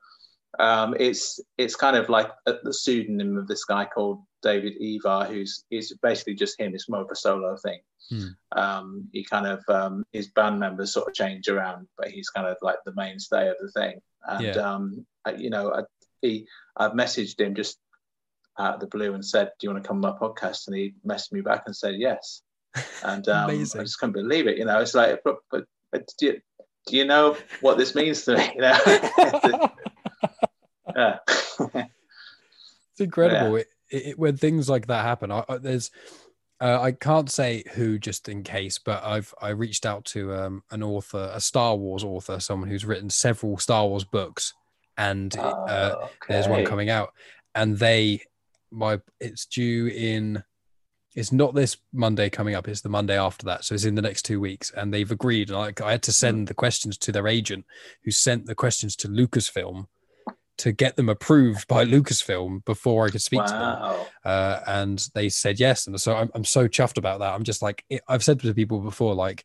[0.60, 5.66] um, it's it's kind of like the pseudonym of this guy called David Ivar, who's
[5.72, 6.74] is basically just him.
[6.74, 7.80] It's more of a solo thing.
[8.10, 8.28] Hmm.
[8.52, 12.48] Um, he kind of um, his band members sort of change around, but he's kind
[12.48, 14.02] of like the mainstay of the thing.
[14.28, 14.74] And Yeah.
[14.74, 15.84] um, I, you know, I,
[16.22, 17.80] he I've messaged him just
[18.60, 20.76] out of the blue and said, "Do you want to come on my podcast?" And
[20.76, 22.42] he messaged me back and said yes.
[23.04, 24.58] And um, I just couldn't believe it.
[24.58, 26.42] You know, it's like, but but, but do you,
[26.88, 28.52] do you know what this means to me?
[28.56, 28.78] You know?
[30.96, 31.18] yeah.
[32.92, 35.32] It's incredible it, it, when things like that happen.
[35.32, 35.92] I, I, there's,
[36.60, 40.64] uh, I can't say who just in case, but I've I reached out to um,
[40.72, 44.54] an author, a Star Wars author, someone who's written several Star Wars books,
[44.98, 47.14] and uh, Oh, there's one coming out,
[47.56, 48.22] and they,
[48.72, 50.44] my it's due in.
[51.14, 52.70] It's not this Monday coming up.
[52.70, 53.66] It's the Monday after that.
[53.66, 55.50] So it's in the next two weeks, and they've agreed.
[55.50, 57.66] And I, I had to send the questions to their agent,
[58.06, 59.88] who sent the questions to Lucasfilm
[60.62, 65.28] to get them approved by Lucasfilm before I could speak to them uh, and they
[65.28, 65.88] said yes.
[65.88, 67.34] And so I'm, I'm so chuffed about that.
[67.34, 69.44] I'm just like I've said to people before, like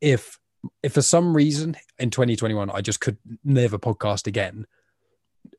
[0.00, 0.38] if
[0.84, 4.66] if for some reason in 2021 I just could never podcast again,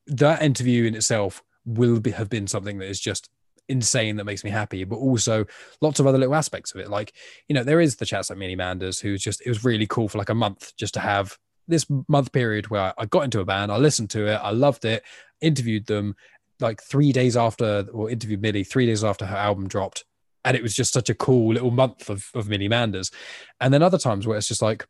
[0.08, 3.30] that interview in itself will be, have been something that is just
[3.68, 5.46] insane that makes me happy but also
[5.80, 7.14] lots of other little aspects of it like
[7.48, 10.10] you know there is the chats like Millie Manders who's just it was really cool
[10.10, 11.38] for like a month just to have
[11.70, 14.86] this month period where I got into a band, I listened to it, I loved
[14.86, 15.04] it,
[15.42, 16.16] interviewed them
[16.60, 20.04] like three days after, or interviewed Millie three days after her album dropped.
[20.44, 23.12] And it was just such a cool little month of, of Millie Manders.
[23.60, 24.86] And then other times where it's just like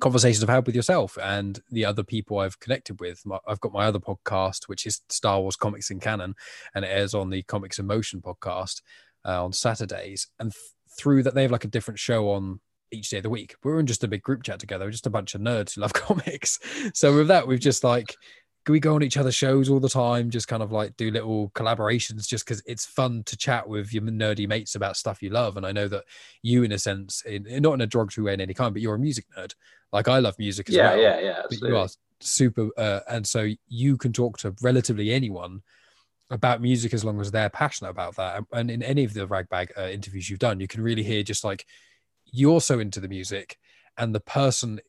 [0.00, 3.22] conversations I've had with yourself and the other people I've connected with.
[3.46, 6.34] I've got my other podcast, which is Star Wars Comics in Canon,
[6.74, 8.80] and it airs on the Comics in Motion podcast
[9.24, 10.28] uh, on Saturdays.
[10.38, 10.62] And th-
[10.98, 12.60] through that, they have like a different show on
[12.92, 13.54] each day of the week.
[13.62, 15.80] We're in just a big group chat together, We're just a bunch of nerds who
[15.80, 16.58] love comics.
[16.94, 18.14] So with that, we've just like
[18.68, 21.50] we go on each other's shows all the time, just kind of like do little
[21.50, 25.56] collaborations, just because it's fun to chat with your nerdy mates about stuff you love.
[25.56, 26.04] And I know that
[26.42, 28.94] you, in a sense, in, not in a derogatory way in any kind, but you're
[28.94, 29.54] a music nerd.
[29.92, 31.00] Like I love music as Yeah, well.
[31.00, 31.42] yeah, yeah.
[31.48, 31.88] But you are
[32.20, 35.62] super, uh, and so you can talk to relatively anyone
[36.30, 38.36] about music as long as they're passionate about that.
[38.36, 41.02] And- And in any of the Rag Bag uh, interviews you've done, you can really
[41.02, 41.66] hear just like
[42.32, 43.58] you're so into the music,
[43.96, 44.80] and the person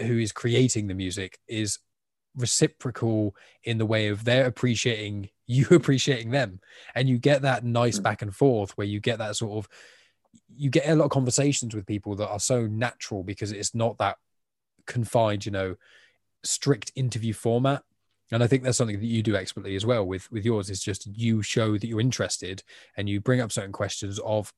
[0.00, 1.78] who is creating the music is
[2.36, 6.58] reciprocal in the way of they're appreciating you appreciating them
[6.94, 8.02] and you get that nice Mm.
[8.02, 9.68] back and forth where you get that sort of
[10.56, 13.98] you get a lot of conversations with people that are so natural because it's not
[13.98, 14.16] that
[14.86, 15.76] confined you know
[16.42, 17.82] strict interview format
[18.32, 20.82] and i think that's something that you do expertly as well with with yours is
[20.82, 22.64] just you show that you're interested
[22.96, 24.52] and you bring up certain questions of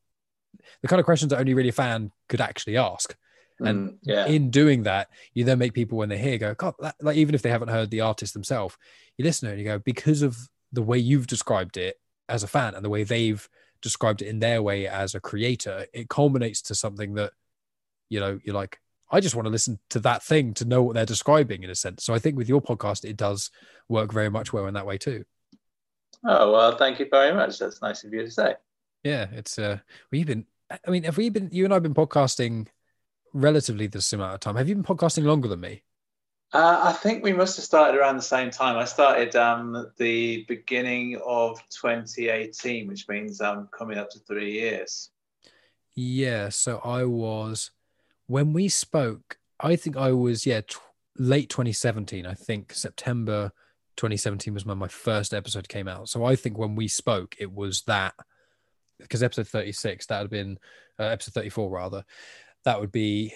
[0.83, 3.17] the kind of questions that only really a fan could actually ask
[3.61, 4.27] and Mm, yeah.
[4.27, 7.35] in doing that, you then make people when they hear go, God, that, like even
[7.35, 8.77] if they haven't heard the artist themselves,
[9.17, 10.37] you listen to it and you go, because of
[10.73, 13.49] the way you've described it as a fan and the way they've
[13.81, 17.33] described it in their way as a creator, it culminates to something that,
[18.09, 18.79] you know, you're like,
[19.11, 21.75] I just want to listen to that thing to know what they're describing in a
[21.75, 22.05] sense.
[22.05, 23.51] So I think with your podcast, it does
[23.89, 25.25] work very much well in that way too.
[26.25, 27.59] Oh well, thank you very much.
[27.59, 28.55] That's nice of you to say.
[29.07, 29.79] Yeah, it's uh
[30.11, 30.47] we've been
[30.85, 32.67] I mean, have we been you and I have been podcasting
[33.33, 34.57] relatively the same amount of time?
[34.57, 35.85] Have you been podcasting longer than me?
[36.53, 38.77] Uh, I think we must have started around the same time.
[38.77, 45.11] I started um, the beginning of 2018, which means I'm coming up to three years.
[45.95, 47.71] Yeah, so I was
[48.27, 49.39] when we spoke.
[49.61, 50.81] I think I was yeah tw-
[51.17, 52.27] late 2017.
[52.27, 53.53] I think September
[53.99, 56.09] 2017 was when my first episode came out.
[56.09, 58.15] So I think when we spoke, it was that
[58.99, 60.59] because episode 36 that would been
[60.99, 62.05] uh, episode 34 rather.
[62.65, 63.35] That would be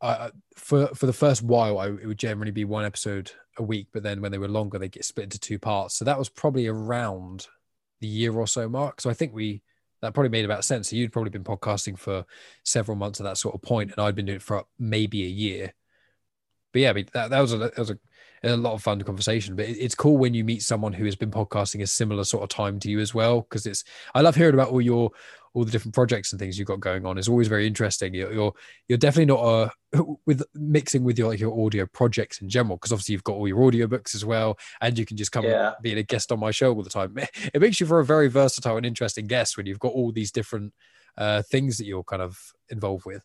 [0.00, 1.78] uh, for for the first while.
[1.78, 4.78] I, it would generally be one episode a week, but then when they were longer,
[4.78, 5.96] they get split into two parts.
[5.96, 7.46] So that was probably around
[8.00, 9.00] the year or so mark.
[9.00, 9.62] So I think we
[10.02, 10.90] that probably made about sense.
[10.90, 12.24] So you'd probably been podcasting for
[12.64, 15.28] several months at that sort of point, and I'd been doing it for maybe a
[15.28, 15.72] year.
[16.72, 17.98] But yeah, I mean that, that was a that was a,
[18.42, 19.56] a lot of fun conversation.
[19.56, 22.48] But it's cool when you meet someone who has been podcasting a similar sort of
[22.48, 23.84] time to you as well, because it's
[24.14, 25.10] I love hearing about all your
[25.54, 27.16] all the different projects and things you've got going on.
[27.16, 28.12] It's always very interesting.
[28.12, 28.52] You're you're,
[28.88, 32.92] you're definitely not a with mixing with your like your audio projects in general, because
[32.92, 35.72] obviously you've got all your audio books as well, and you can just come Yeah.
[35.80, 37.16] being a guest on my show all the time.
[37.54, 40.30] It makes you for a very versatile and interesting guest when you've got all these
[40.30, 40.74] different
[41.16, 43.22] uh, things that you're kind of involved with.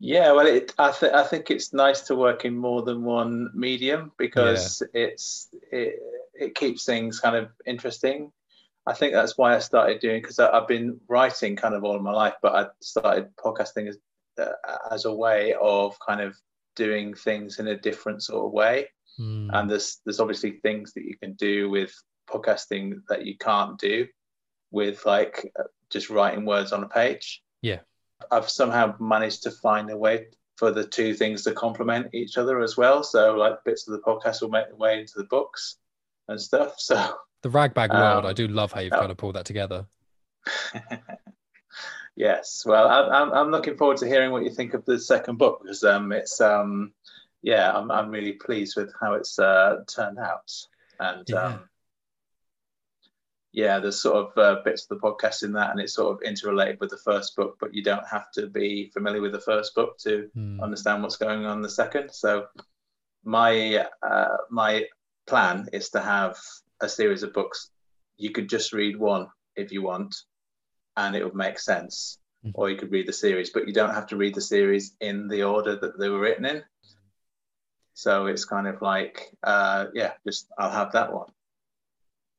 [0.00, 3.50] Yeah, well, it, I, th- I think it's nice to work in more than one
[3.54, 6.00] medium because it's it,
[6.34, 8.32] it keeps things kind of interesting.
[8.86, 12.02] I think that's why I started doing because I've been writing kind of all of
[12.02, 13.98] my life, but I started podcasting as
[14.38, 14.52] uh,
[14.90, 16.36] as a way of kind of
[16.76, 18.88] doing things in a different sort of way.
[19.16, 19.50] Hmm.
[19.52, 21.94] And there's there's obviously things that you can do with
[22.28, 24.06] podcasting that you can't do
[24.70, 27.42] with like uh, just writing words on a page.
[27.62, 27.80] Yeah.
[28.30, 32.60] I've somehow managed to find a way for the two things to complement each other
[32.60, 33.02] as well.
[33.02, 35.76] So like bits of the podcast will make their way into the books
[36.28, 36.74] and stuff.
[36.78, 39.00] So the Rag Bag world, Um, I do love how you've oh.
[39.00, 39.86] kind of pulled that together.
[42.16, 42.62] Yes.
[42.64, 45.62] Well, I, I'm I'm looking forward to hearing what you think of the second book
[45.62, 46.92] because um, it's um,
[47.42, 50.52] yeah, I'm I'm really pleased with how it's uh, turned out,
[51.00, 51.44] and Yeah.
[51.44, 51.68] um,
[53.54, 56.22] yeah, there's sort of uh, bits of the podcast in that, and it's sort of
[56.22, 59.74] interrelated with the first book, but you don't have to be familiar with the first
[59.76, 60.60] book to Hmm.
[60.60, 62.10] understand what's going on in the second.
[62.10, 62.48] So
[63.22, 64.86] my uh, my
[65.26, 66.36] plan is to have
[66.80, 67.70] a series of books.
[68.16, 70.16] You could just read one if you want,
[70.96, 72.18] and it would make sense.
[72.44, 72.52] Mhm.
[72.54, 75.28] Or you could read the series, but you don't have to read the series in
[75.28, 76.64] the order that they were written in.
[77.94, 81.30] So it's kind of like, uh, yeah, just I'll have that one.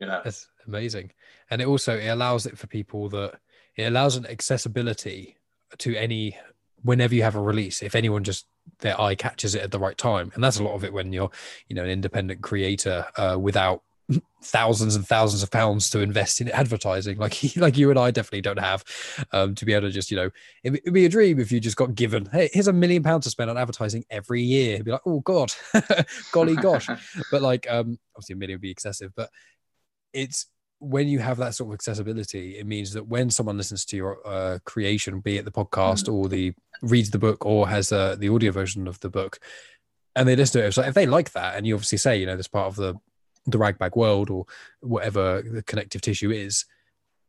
[0.01, 1.11] Know, That's amazing.
[1.49, 3.39] And it also it allows it for people that
[3.75, 5.37] it allows an accessibility
[5.79, 6.37] to any
[6.83, 7.81] whenever you have a release.
[7.81, 8.45] If anyone just
[8.79, 11.13] their eye catches it at the right time, and that's a lot of it when
[11.13, 11.31] you're,
[11.67, 13.83] you know, an independent creator uh, without
[14.43, 18.41] thousands and thousands of pounds to invest in advertising, like like you and I definitely
[18.41, 18.83] don't have,
[19.31, 20.29] um, to be able to just you know,
[20.63, 23.23] it, it'd be a dream if you just got given, hey, here's a million pounds
[23.25, 24.75] to spend on advertising every year.
[24.75, 25.51] It'd be like, oh god,
[26.31, 26.89] golly gosh
[27.31, 29.29] but like um obviously a million would be excessive but
[30.15, 30.47] it's
[30.79, 34.19] when you have that sort of accessibility it means that when someone listens to your
[34.25, 38.29] uh, creation be it the podcast or the reads the book or has uh, the
[38.29, 39.39] audio version of the book
[40.15, 42.17] and they listen to it it's like if they like that and you obviously say
[42.17, 42.93] you know this part of the
[43.47, 44.45] the Rag Bag world or
[44.79, 46.65] whatever the connective tissue is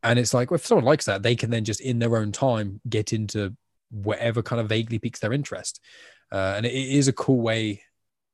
[0.02, 2.32] and it's like well, if someone likes that they can then just in their own
[2.32, 3.54] time get into
[3.90, 5.80] whatever kind of vaguely piques their interest
[6.32, 7.82] uh, and it is a cool way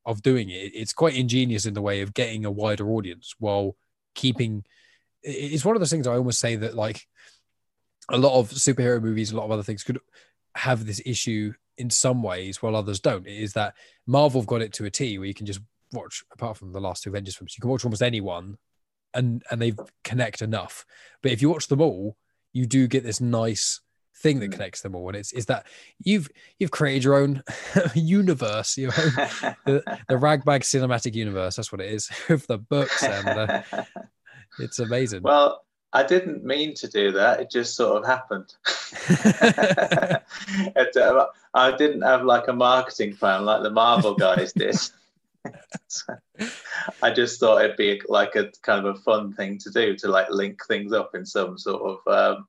[0.05, 0.73] of doing it.
[0.75, 3.77] It's quite ingenious in the way of getting a wider audience while
[4.15, 4.65] keeping.
[5.23, 7.07] It's one of those things I almost say that like
[8.11, 9.99] a lot of superhero movies, a lot of other things could
[10.55, 13.27] have this issue in some ways, while others don't.
[13.27, 13.75] It is that
[14.07, 15.61] Marvel got it to a T where you can just
[15.93, 18.59] watch, apart from the last two Avengers films, you can watch almost anyone,
[19.15, 19.73] and and they
[20.05, 20.85] connect enough.
[21.23, 22.17] But if you watch them all,
[22.53, 23.81] you do get this nice
[24.15, 24.53] thing that Mm.
[24.53, 25.67] connects them all, and it's is that
[26.03, 27.43] you've you've created your own
[27.95, 29.13] universe, your own
[29.67, 31.57] the, the Rag Bag cinematic universe.
[31.57, 33.63] That's what it is with the books, and uh,
[34.59, 35.23] it's amazing.
[35.23, 37.41] well, I didn't mean to do that.
[37.41, 38.55] It just sort of happened.
[40.75, 44.79] It, uh, I didn't have like a marketing plan like the Marvel guys did.
[45.89, 46.15] So,
[47.03, 50.09] I just thought it'd be like a kind of a fun thing to do to
[50.09, 52.47] like link things up in some sort of, um,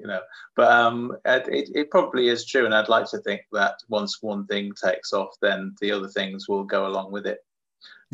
[0.00, 0.20] you know.
[0.56, 4.46] But um, it, it, probably is true, and I'd like to think that once one
[4.46, 7.38] thing takes off, then the other things will go along with it.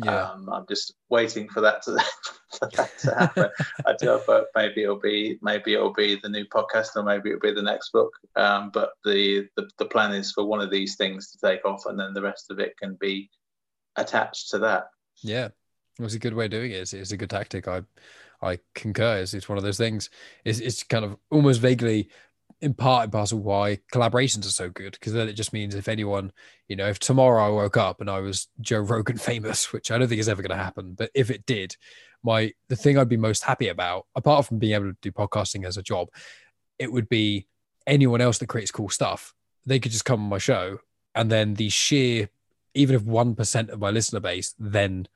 [0.03, 1.97] yeah, Um, I'm just waiting for that to,
[2.59, 3.49] for that to happen.
[3.85, 7.41] I do, but maybe it'll be maybe it'll be the new podcast, or maybe it'll
[7.41, 8.13] be the next book.
[8.35, 11.85] Um, but the, the the plan is for one of these things to take off,
[11.85, 13.29] and then the rest of it can be
[13.95, 14.85] attached to that.
[15.23, 15.49] yeah.
[15.99, 16.75] It was a good way of doing it.
[16.75, 17.67] It's, it's a good tactic.
[17.67, 17.81] I
[18.41, 19.17] I concur.
[19.17, 20.09] It's, it's one of those things.
[20.45, 22.09] It's, it's kind of almost vaguely
[22.61, 25.87] in part and parcel why collaborations are so good because then it just means if
[25.87, 26.31] anyone,
[26.67, 29.97] you know, if tomorrow I woke up and I was Joe Rogan famous, which I
[29.97, 31.75] don't think is ever going to happen, but if it did,
[32.23, 35.65] my the thing I'd be most happy about, apart from being able to do podcasting
[35.65, 36.09] as a job,
[36.79, 37.47] it would be
[37.85, 39.33] anyone else that creates cool stuff.
[39.65, 40.79] They could just come on my show,
[41.13, 42.29] and then the sheer,
[42.73, 45.07] even if one percent of my listener base then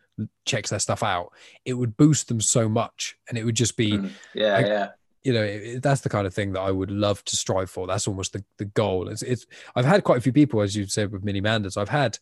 [0.46, 1.32] checks their stuff out,
[1.66, 4.12] it would boost them so much, and it would just be Mm.
[4.34, 4.88] Yeah, I- yeah.
[5.24, 7.88] you know it, that's the kind of thing that I would love to strive for.
[7.88, 9.08] That's almost the, the goal.
[9.10, 9.46] It's, it's
[9.76, 11.78] I've had quite a few people, as you said with Millie Manders.
[11.78, 12.18] I've had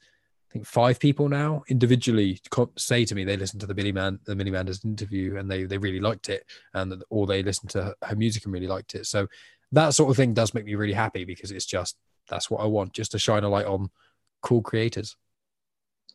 [0.49, 2.41] I think five people now individually
[2.77, 5.63] say to me they listened to the Billy Man the Millie Manders interview and they
[5.65, 8.95] they really liked it, and that- or they listened to her music and really liked
[8.95, 9.05] it.
[9.05, 9.27] So
[9.71, 11.97] that sort of thing does make me really happy because it's just
[12.29, 13.89] that's what I want, just to shine a light on
[14.41, 15.15] cool creators.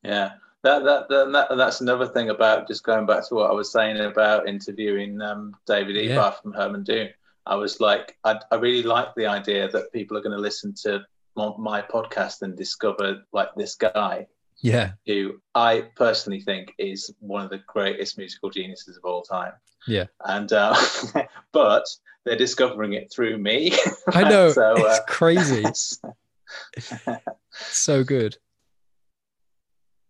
[0.03, 0.33] Yeah,
[0.65, 3.71] that, that that that that's another thing about just going back to what I was
[3.71, 6.13] saying about interviewing um, David Yeah.
[6.13, 7.11] Ivar from Herman Düne.
[7.47, 10.75] I was like, I, I really like the idea that people are going to listen
[10.83, 11.05] to
[11.37, 14.27] my, my podcast and discover like this guy
[14.61, 19.53] Yeah, who I personally think is one of the greatest musical geniuses of all time.
[19.87, 20.07] Yeah.
[20.25, 20.75] and uh,
[21.53, 21.85] but
[22.25, 23.73] they're discovering it through me.
[24.15, 25.65] I know so, it's uh, crazy.
[27.51, 28.39] so good.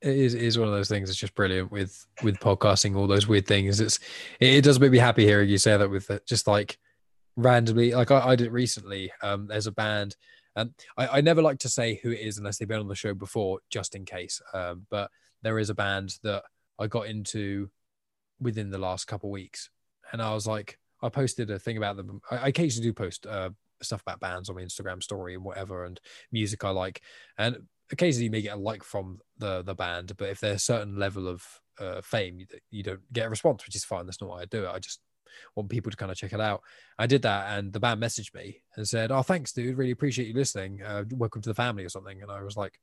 [0.04, 1.08] It is, one of those things.
[1.08, 2.94] It's just brilliant with with podcasting.
[2.94, 3.80] All those weird things.
[3.80, 3.98] It's
[4.38, 6.76] it, it does make me happy hearing you say that with uh, just like
[7.36, 7.92] randomly.
[7.92, 9.10] Like I, I did recently.
[9.22, 10.14] Um, there's a band,
[10.56, 12.94] and I, I never like to say who it is unless they've been on the
[12.94, 14.42] show before, just in case.
[14.52, 16.44] Um, but there is a band that
[16.78, 17.70] I got into
[18.38, 19.70] within the last couple weeks,
[20.12, 22.20] and I was like, I posted a thing about them.
[22.30, 23.50] I, I occasionally do post uh,
[23.80, 25.98] stuff about bands on my Instagram story and whatever, and
[26.30, 27.00] music I like.
[27.38, 27.56] And
[27.94, 30.98] occasionally you may get a like from the the band, but if there's a certain
[30.98, 31.42] level of
[31.80, 34.04] uh, fame, you, you don't get a response, which is fine.
[34.06, 34.68] That's not why I do it.
[34.70, 35.00] I just
[35.56, 36.60] want people to kind of check it out.
[36.98, 39.78] I did that, and the band messaged me and said, "Oh, thanks, dude.
[39.78, 40.82] Really appreciate you listening.
[40.82, 42.78] Uh, welcome to the family or something." And I was like,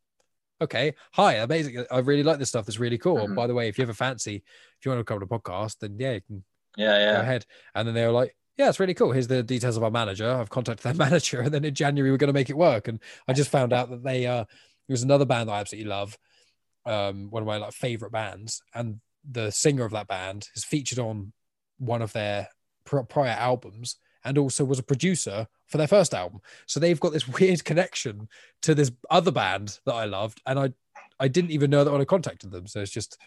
[0.59, 1.85] "Okay, hi, amazing.
[1.91, 2.65] I really like this stuff.
[2.65, 3.27] That's really cool.
[3.27, 3.35] Mhm.
[3.35, 4.37] By the way, if you ever fancy,
[4.79, 6.43] if you want to come to the podcast, then yeah, you can
[6.77, 7.21] Yeah, go yeah.
[7.21, 7.45] ahead."
[7.75, 8.35] And then they were like.
[8.57, 9.11] Yeah, it's really cool.
[9.13, 10.29] Here's the details of our manager.
[10.29, 12.89] I've contacted their manager, and then in January we're going to make it work.
[12.89, 14.43] And I just found out that they uh,
[14.91, 16.17] there's another band that I absolutely love,
[16.85, 20.99] um, one of my like favorite bands, and the singer of that band is featured
[20.99, 21.31] on
[21.77, 22.49] one of their
[22.85, 26.41] pr- prior albums, and also was a producer for their first album.
[26.65, 28.27] So they've got this weird connection
[28.63, 30.73] to this other band that I loved, and I
[31.19, 32.67] I didn't even know that when I contacted them.
[32.67, 33.17] So it's just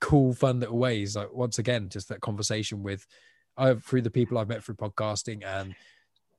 [0.00, 1.16] cool, fun little ways.
[1.16, 3.06] Like once again, just that conversation with
[3.56, 5.74] I through the people I've met through podcasting and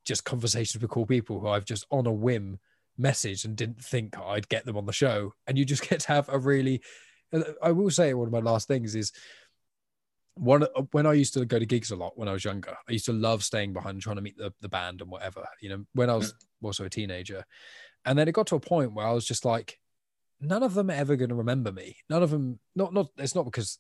[0.06, 2.60] just conversations with cool people who I've just on a whim
[3.00, 5.34] messaged and didn't think I'd get them on the show.
[5.48, 6.82] And you just get to have a really
[7.62, 9.12] I will say one of my last things is
[10.36, 12.94] one when I used to go to gigs a lot when I was younger, I
[12.94, 15.86] used to love staying behind trying to meet the, the band and whatever, you know,
[15.94, 16.36] when I was mm.
[16.64, 17.44] also a teenager.
[18.06, 19.78] And then it got to a point where I was just like,
[20.40, 21.98] none of them are ever going to remember me.
[22.10, 23.78] None of them, not, not, it's not because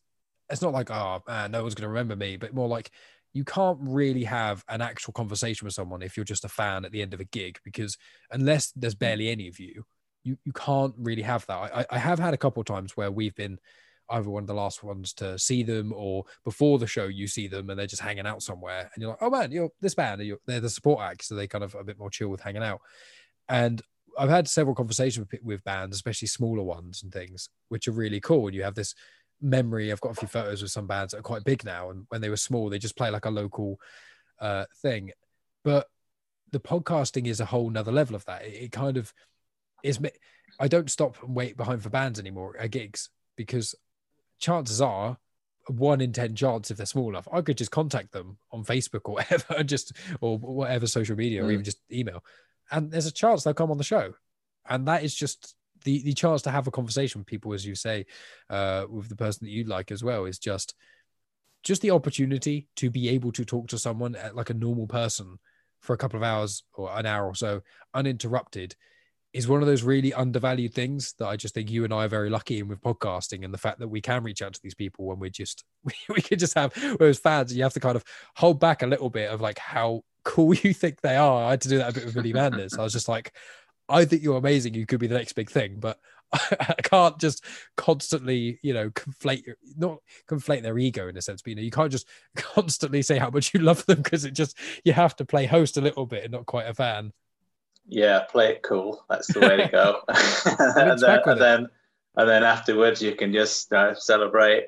[0.49, 2.91] it's not like, oh, man, no one's going to remember me, but more like
[3.33, 6.91] you can't really have an actual conversation with someone if you're just a fan at
[6.91, 7.97] the end of a gig because
[8.31, 8.99] unless there's mm.
[8.99, 9.83] barely any of you,
[10.23, 11.57] you, you can't really have that.
[11.73, 13.59] I, I have had a couple of times where we've been
[14.09, 17.47] either one of the last ones to see them or before the show you see
[17.47, 20.21] them and they're just hanging out somewhere and you're like, oh man, you're this band,
[20.21, 22.63] you're, they're the support act, so they kind of a bit more chill with hanging
[22.63, 22.81] out.
[23.47, 23.81] And
[24.17, 28.19] I've had several conversations with, with bands, especially smaller ones and things, which are really
[28.19, 28.47] cool.
[28.47, 28.95] And you have this
[29.41, 29.91] memory.
[29.91, 32.21] I've got a few photos with some bands that are quite big now, and when
[32.21, 33.79] they were small, they just play like a local
[34.39, 35.11] uh, thing.
[35.63, 35.87] But
[36.51, 38.43] the podcasting is a whole nother level of that.
[38.45, 39.13] It, it kind of
[39.83, 39.99] is.
[40.59, 43.75] I don't stop and wait behind for bands anymore at gigs because
[44.39, 45.17] chances are
[45.67, 49.01] one in 10 chance if they're small enough i could just contact them on facebook
[49.05, 51.53] or whatever just or whatever social media or Mm.
[51.53, 52.23] even just email
[52.71, 54.13] and there's a chance they'll come on the show
[54.67, 57.75] and that is just the the chance to have a conversation with people as you
[57.75, 58.05] say
[58.49, 60.75] uh with the person that you like as well is just
[61.63, 65.37] just the opportunity to be able to talk to someone at like a normal person
[65.81, 67.61] for a couple of hours or an hour or so
[67.93, 68.75] uninterrupted
[69.31, 72.09] is one of those really undervalued things that I just think you and I are
[72.09, 74.73] very lucky in with podcasting and the fact that we can reach out to these
[74.73, 77.95] people when we're just we, we could just have whereas fans you have to kind
[77.95, 78.03] of
[78.35, 81.45] hold back a little bit of like how cool you think they are.
[81.45, 82.77] I had to do that a bit with Millie Manders.
[82.77, 83.33] I was just like,
[83.89, 84.73] I think you're amazing.
[84.73, 85.99] You could be the next big thing, but
[86.33, 87.43] I can't just
[87.75, 91.61] constantly, you know, conflate your not conflate their ego in a sense, but you know,
[91.61, 95.15] you can't just constantly say how much you love them because it just you have
[95.17, 97.11] to play host a little bit and not quite a fan.
[97.87, 99.03] Yeah, play it cool.
[99.09, 100.01] That's the way to go.
[100.07, 101.67] and, then, and then
[102.15, 104.67] and then afterwards you can just uh, celebrate.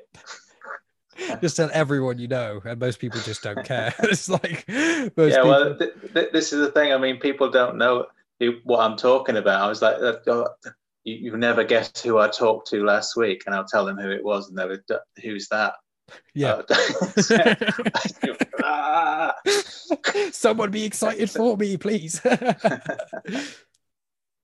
[1.40, 3.94] Just tell everyone you know, and most people just don't care.
[4.00, 6.92] it's like most yeah, people, well, th- th- this is the thing.
[6.92, 8.06] I mean, people don't know
[8.40, 9.62] who, what I'm talking about.
[9.62, 10.48] I was like, oh,
[11.04, 14.10] you, you never guessed who I talked to last week, and I'll tell them who
[14.10, 14.82] it was, and they were,
[15.22, 15.74] who's that?
[16.34, 16.62] yeah.
[18.62, 19.32] Uh.
[20.32, 22.20] Someone be excited for me, please.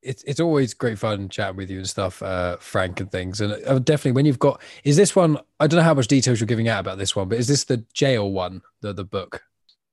[0.03, 3.41] it's it's always great fun chatting with you and stuff, uh, Frank and things.
[3.41, 5.39] And uh, definitely when you've got is this one?
[5.61, 7.65] I don't know how much details you're giving out about this one, but is this
[7.65, 9.43] the jail one, the the book?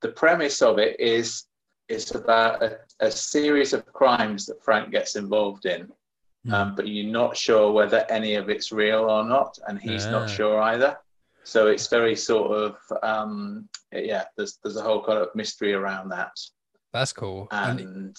[0.06, 1.46] the premise of it is
[1.90, 5.92] it's about a, a series of crimes that Frank gets involved in,
[6.46, 6.54] Hmm.
[6.54, 10.12] um, but you're not sure whether any of it's real or not, and he's Ah.
[10.12, 10.98] not sure either.
[11.44, 14.26] So it's very sort of um, yeah.
[14.38, 16.32] There's there's a whole kind of mystery around that,
[16.94, 17.48] That's cool.
[17.52, 18.18] And and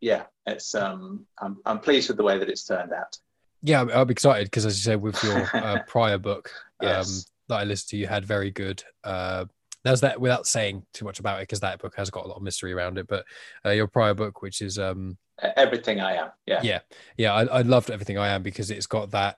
[0.00, 3.16] yeah, it's um, I'm I'm pleased with the way that it's turned out.
[3.62, 6.50] yeah, I'm, excited because as you said, with your uh, prior book
[6.80, 7.06] um,
[7.48, 8.82] that I listened to, you had very good.
[9.04, 9.46] Uh,
[9.86, 12.36] there's that without saying too much about it because that book has got a lot
[12.36, 13.06] of mystery around it.
[13.06, 13.24] But
[13.64, 15.16] uh, your prior book, which is um,
[15.56, 16.78] Everything I am, yeah, yeah
[17.18, 19.36] yeah I, I loved everything i am because it's got that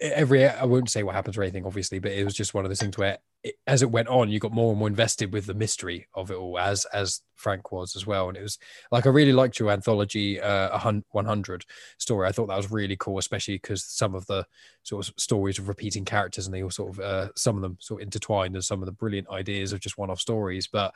[0.00, 2.70] every i won't say what happens or anything obviously but it was just one of
[2.70, 5.46] those things where it, as it went on you got more and more invested with
[5.46, 8.28] the mystery of it all as as frank was as well.
[8.28, 8.58] And it was
[8.92, 11.64] like i really liked your anthology uh a 100
[11.96, 12.28] story.
[12.28, 14.46] I thought that was really cool especially because some of the
[14.82, 17.78] sort of stories of repeating characters and they all sort of uh some of them
[17.80, 20.68] sort of intertwined and some of the brilliant ideas of just one-off stories.
[20.70, 20.94] But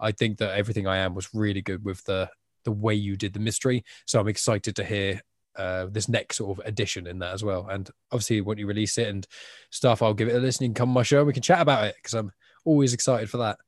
[0.00, 2.30] i think that everything i am was really good with the
[2.64, 3.84] the way you did the mystery.
[4.06, 5.20] So I'm excited to hear
[5.56, 7.66] uh, this next sort of edition in that as well.
[7.68, 9.26] And obviously, when you release it and
[9.70, 10.64] stuff, I'll give it a listen.
[10.64, 12.32] You can come on my show and we can chat about it because I'm
[12.64, 13.58] always excited for that.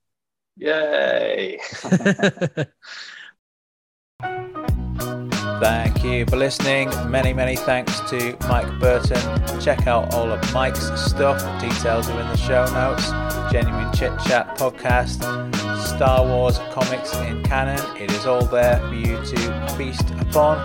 [0.56, 1.60] yay!
[5.64, 6.90] Thank you for listening.
[7.10, 9.60] Many, many thanks to Mike Burton.
[9.62, 11.40] Check out all of Mike's stuff.
[11.58, 13.08] Details are in the show notes.
[13.50, 15.24] Genuine Chit Chat podcast,
[15.96, 17.80] Star Wars comics in canon.
[17.96, 20.58] It is all there for you to feast upon.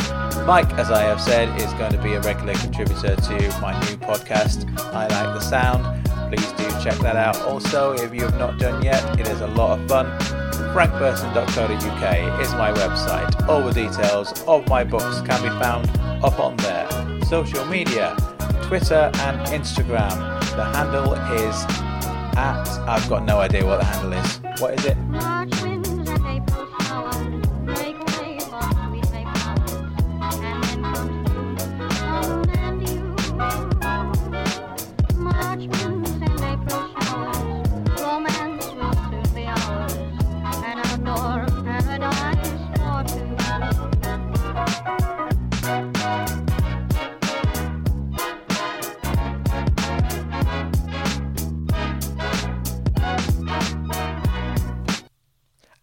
[0.45, 3.95] Mike, as I have said, is going to be a regular contributor to my new
[3.95, 4.69] podcast.
[4.93, 5.85] I like the sound.
[6.27, 7.37] Please do check that out.
[7.43, 10.48] Also, if you have not done yet, it is a lot of fun.
[10.73, 13.47] frankburton.co.uk is my website.
[13.47, 15.89] All the details of my books can be found
[16.23, 16.87] up on there.
[17.23, 18.15] Social media,
[18.63, 20.39] Twitter and Instagram.
[20.55, 21.55] The handle is
[22.37, 24.61] at, I've got no idea what the handle is.
[24.61, 25.38] What is it?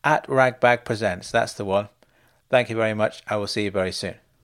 [0.07, 1.33] At Ragbag Presents.
[1.33, 1.89] That's the one.
[2.49, 3.25] Thank you very much.
[3.27, 4.15] I will see you very soon.